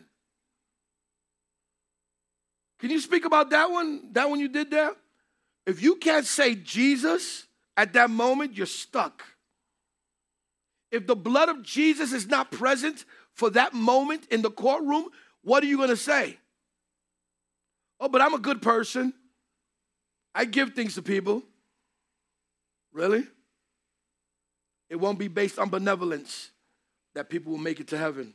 [2.78, 4.12] Can you speak about that one?
[4.12, 4.92] That one you did there?
[5.66, 7.46] If you can't say Jesus
[7.76, 9.22] at that moment, you're stuck.
[10.90, 15.08] If the blood of Jesus is not present for that moment in the courtroom,
[15.42, 16.38] what are you going to say?
[17.98, 19.12] Oh, but I'm a good person.
[20.34, 21.42] I give things to people.
[22.92, 23.26] Really?
[24.90, 26.50] It won't be based on benevolence
[27.14, 28.34] that people will make it to heaven.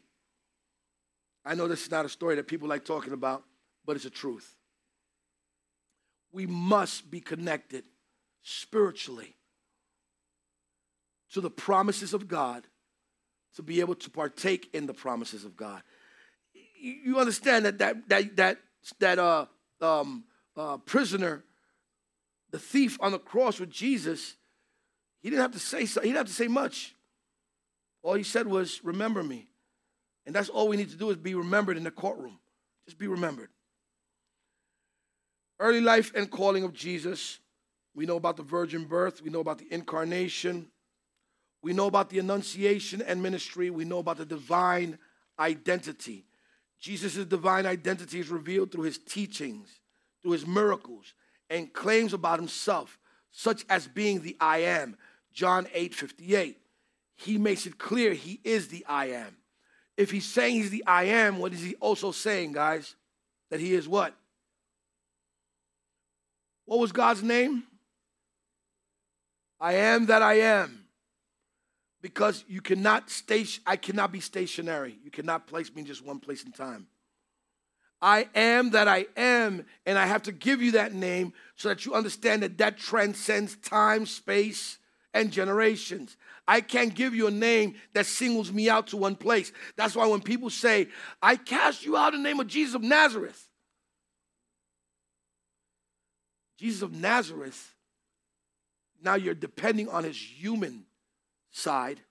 [1.46, 3.44] I know this is not a story that people like talking about
[3.86, 4.56] but it's a truth.
[6.32, 7.86] We must be connected
[8.44, 9.36] spiritually
[11.32, 12.68] to the promises of God
[13.56, 15.82] to be able to partake in the promises of God.
[16.82, 18.58] You understand that that that that
[19.00, 19.46] that uh,
[19.82, 20.24] um,
[20.56, 21.44] uh, prisoner,
[22.52, 24.36] the thief on the cross with Jesus,
[25.22, 26.96] he didn't have to say so, he didn't have to say much.
[28.02, 29.50] All he said was, "Remember me,"
[30.26, 32.40] and that's all we need to do is be remembered in the courtroom.
[32.86, 33.50] Just be remembered.
[35.60, 37.40] Early life and calling of Jesus.
[37.94, 39.22] We know about the virgin birth.
[39.22, 40.68] We know about the incarnation.
[41.62, 43.70] We know about the annunciation and ministry.
[43.70, 44.98] We know about the divine
[45.38, 46.26] identity.
[46.80, 49.82] Jesus' divine identity is revealed through his teachings,
[50.22, 51.14] through his miracles,
[51.50, 52.98] and claims about himself,
[53.32, 54.96] such as being the I am.
[55.34, 56.58] John 8 58.
[57.18, 59.36] He makes it clear he is the I am.
[59.98, 62.96] If he's saying he's the I am, what is he also saying, guys?
[63.50, 64.16] That he is what?
[66.70, 67.64] What was God's name?
[69.60, 70.86] I am that I am.
[72.04, 74.96] because you cannot stay I cannot be stationary.
[75.04, 76.86] You cannot place me in just one place in time.
[78.04, 81.88] I am that I am, and I have to give you that name so that
[81.88, 84.78] you understand that that transcends time, space,
[85.12, 86.18] and generations.
[86.48, 89.52] I can't give you a name that singles me out to one place.
[89.76, 90.90] That's why when people say,
[91.20, 93.49] I cast you out in the name of Jesus of Nazareth,
[96.60, 97.74] Jesus of Nazareth,
[99.02, 100.84] now you're depending on his human
[101.52, 102.02] side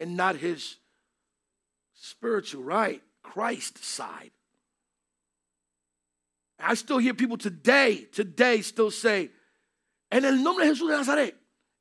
[0.00, 0.76] and not his
[1.94, 3.00] spiritual, right?
[3.22, 4.32] Christ side.
[6.58, 9.30] I still hear people today, today still say,
[10.10, 11.32] en Jesús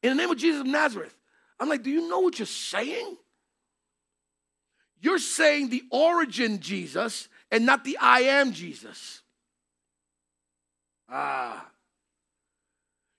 [0.04, 1.16] in the name of Jesus of Nazareth.
[1.60, 3.18] I'm like, do you know what you're saying?
[5.02, 9.22] You're saying the origin Jesus and not the I am Jesus.
[11.10, 11.66] Ah.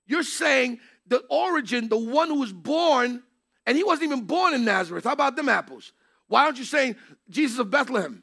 [0.07, 3.22] You're saying the origin, the one who was born,
[3.66, 5.04] and he wasn't even born in Nazareth.
[5.04, 5.92] How about them apples?
[6.28, 6.96] Why aren't you saying
[7.28, 8.22] Jesus of Bethlehem?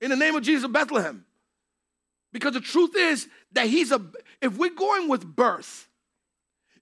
[0.00, 1.24] In the name of Jesus of Bethlehem.
[2.32, 4.02] Because the truth is that he's a,
[4.42, 5.88] if we're going with birth,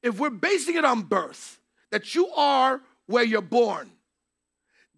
[0.02, 1.60] if we're basing it on birth,
[1.90, 3.90] that you are where you're born,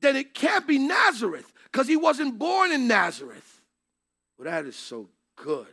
[0.01, 3.61] then it can't be Nazareth because he wasn't born in Nazareth.
[4.39, 5.67] Well, that is so good.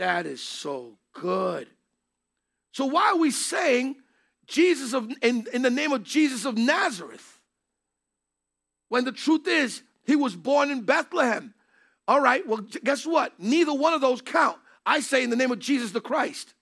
[0.00, 1.68] That is so good.
[2.72, 3.96] So why are we saying
[4.46, 7.38] Jesus of in, in the name of Jesus of Nazareth?
[8.88, 11.52] When the truth is, he was born in Bethlehem.
[12.08, 13.38] All right, well, guess what?
[13.38, 14.56] Neither one of those count.
[14.86, 16.54] I say in the name of Jesus the Christ.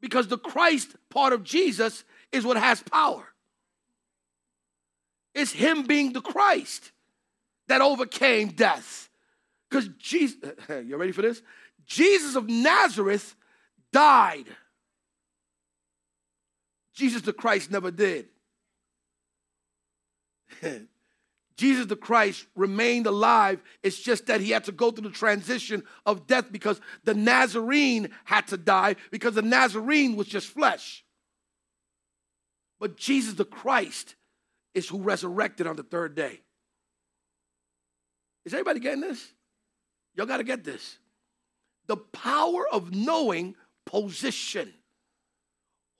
[0.00, 3.24] Because the Christ part of Jesus is what has power.
[5.32, 6.90] It's him being the Christ
[7.68, 9.05] that overcame death.
[9.68, 10.36] Because Jesus,
[10.68, 11.42] you ready for this?
[11.86, 13.34] Jesus of Nazareth
[13.92, 14.46] died.
[16.94, 18.28] Jesus the Christ never did.
[21.56, 23.62] Jesus the Christ remained alive.
[23.82, 28.10] It's just that he had to go through the transition of death because the Nazarene
[28.24, 31.04] had to die because the Nazarene was just flesh.
[32.78, 34.16] But Jesus the Christ
[34.74, 36.40] is who resurrected on the third day.
[38.44, 39.26] Is everybody getting this?
[40.16, 40.98] Y'all got to get this.
[41.86, 43.54] The power of knowing
[43.84, 44.72] position.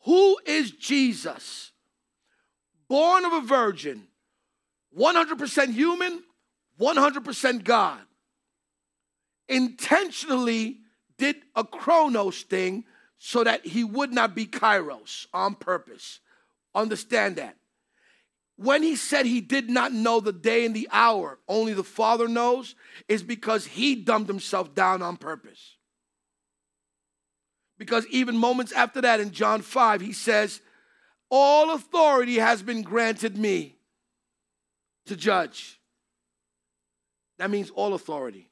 [0.04, 1.70] Who is Jesus?
[2.88, 4.08] Born of a virgin
[4.96, 6.22] 100% human,
[6.80, 8.00] 100% God,
[9.48, 10.78] intentionally
[11.18, 12.84] did a chronos thing
[13.18, 16.20] so that he would not be kairos on purpose.
[16.74, 17.56] Understand that.
[18.56, 22.26] When he said he did not know the day and the hour, only the Father
[22.26, 22.74] knows,
[23.06, 25.76] is because he dumbed himself down on purpose.
[27.78, 30.62] Because even moments after that in John 5, he says,
[31.30, 33.76] All authority has been granted me
[35.04, 35.78] to judge.
[37.38, 38.48] That means all authority.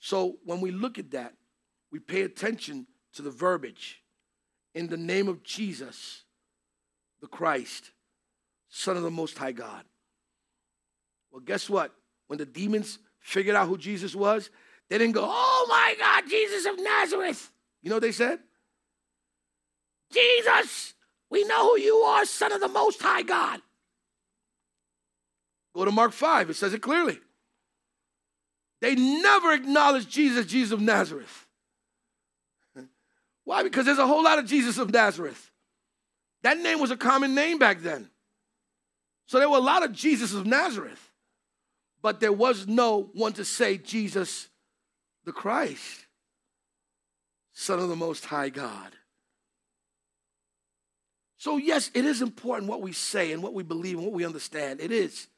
[0.00, 1.34] So when we look at that,
[1.92, 4.02] we pay attention to the verbiage.
[4.74, 6.24] In the name of Jesus,
[7.20, 7.92] the Christ,
[8.70, 9.84] Son of the Most High God.
[11.30, 11.92] Well, guess what?
[12.28, 14.50] When the demons figured out who Jesus was,
[14.88, 17.50] they didn't go, Oh my God, Jesus of Nazareth.
[17.82, 18.38] You know what they said?
[20.12, 20.94] Jesus,
[21.30, 23.60] we know who you are, Son of the Most High God.
[25.74, 27.18] Go to Mark 5, it says it clearly.
[28.80, 31.46] They never acknowledged Jesus, Jesus of Nazareth.
[33.44, 33.62] Why?
[33.62, 35.50] Because there's a whole lot of Jesus of Nazareth.
[36.42, 38.10] That name was a common name back then.
[39.30, 41.08] So there were a lot of Jesus of Nazareth.
[42.02, 44.48] But there was no one to say Jesus
[45.24, 46.06] the Christ,
[47.52, 48.90] Son of the Most High God.
[51.38, 54.26] So, yes, it is important what we say and what we believe and what we
[54.26, 54.80] understand.
[54.80, 55.28] It is.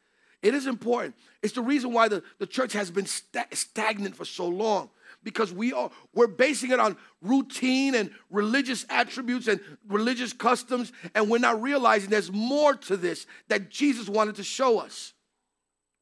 [0.41, 1.15] It is important.
[1.43, 4.89] It's the reason why the, the church has been stagnant for so long
[5.23, 11.29] because we are we're basing it on routine and religious attributes and religious customs and
[11.29, 15.13] we're not realizing there's more to this that Jesus wanted to show us.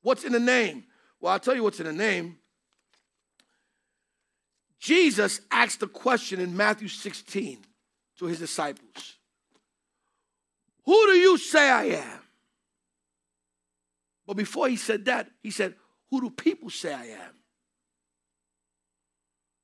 [0.02, 0.84] What's in the name?
[1.20, 2.38] Well, I'll tell you what's in the name.
[4.78, 7.58] Jesus asked a question in Matthew 16
[8.18, 9.16] to his disciples.
[10.86, 12.20] Who do you say I am?
[14.26, 15.74] But before he said that, he said,
[16.10, 17.39] Who do people say I am?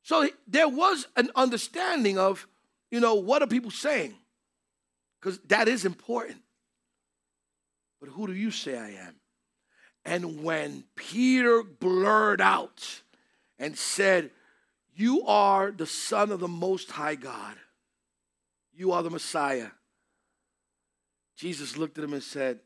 [0.06, 2.46] So there was an understanding of,
[2.92, 4.14] you know, what are people saying?
[5.18, 6.42] Because that is important.
[8.00, 9.16] But who do you say I am?
[10.04, 13.02] And when Peter blurred out
[13.58, 14.30] and said,
[14.94, 17.56] You are the Son of the Most High God,
[18.72, 19.70] You are the Messiah.
[21.34, 22.60] Jesus looked at him and said,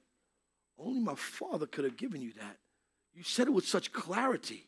[0.78, 2.59] Only my Father could have given you that.
[3.14, 4.66] You said it with such clarity.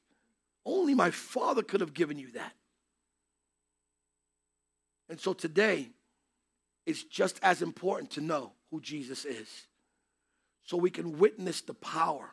[0.65, 2.55] Only my Father could have given you that.
[5.13, 5.91] And so today,
[6.87, 9.47] it's just as important to know who Jesus is
[10.65, 12.31] so we can witness the power.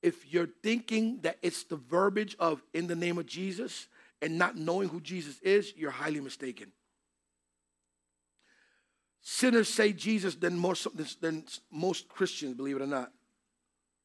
[0.00, 3.88] If you're thinking that it's the verbiage of in the name of Jesus
[4.22, 6.72] and not knowing who Jesus is, you're highly mistaken.
[9.20, 10.76] Sinners say Jesus than, more,
[11.20, 13.12] than most Christians, believe it or not.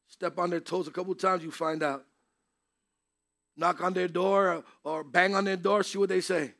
[0.08, 2.04] Step on their toes a couple times, you find out.
[3.56, 6.52] Knock on their door or, or bang on their door, see what they say.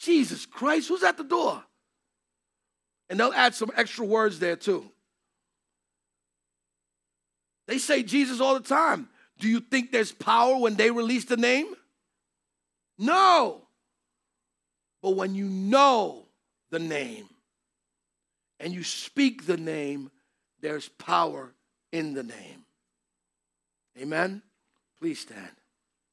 [0.00, 1.62] Jesus Christ, who's at the door?
[3.08, 4.90] And they'll add some extra words there too.
[7.66, 9.08] They say Jesus all the time.
[9.38, 11.66] Do you think there's power when they release the name?
[12.98, 13.62] No.
[15.02, 16.26] But when you know
[16.70, 17.28] the name
[18.58, 20.10] and you speak the name,
[20.60, 21.52] there's power
[21.92, 22.64] in the name.
[24.00, 24.42] Amen?
[24.98, 25.59] Please stand.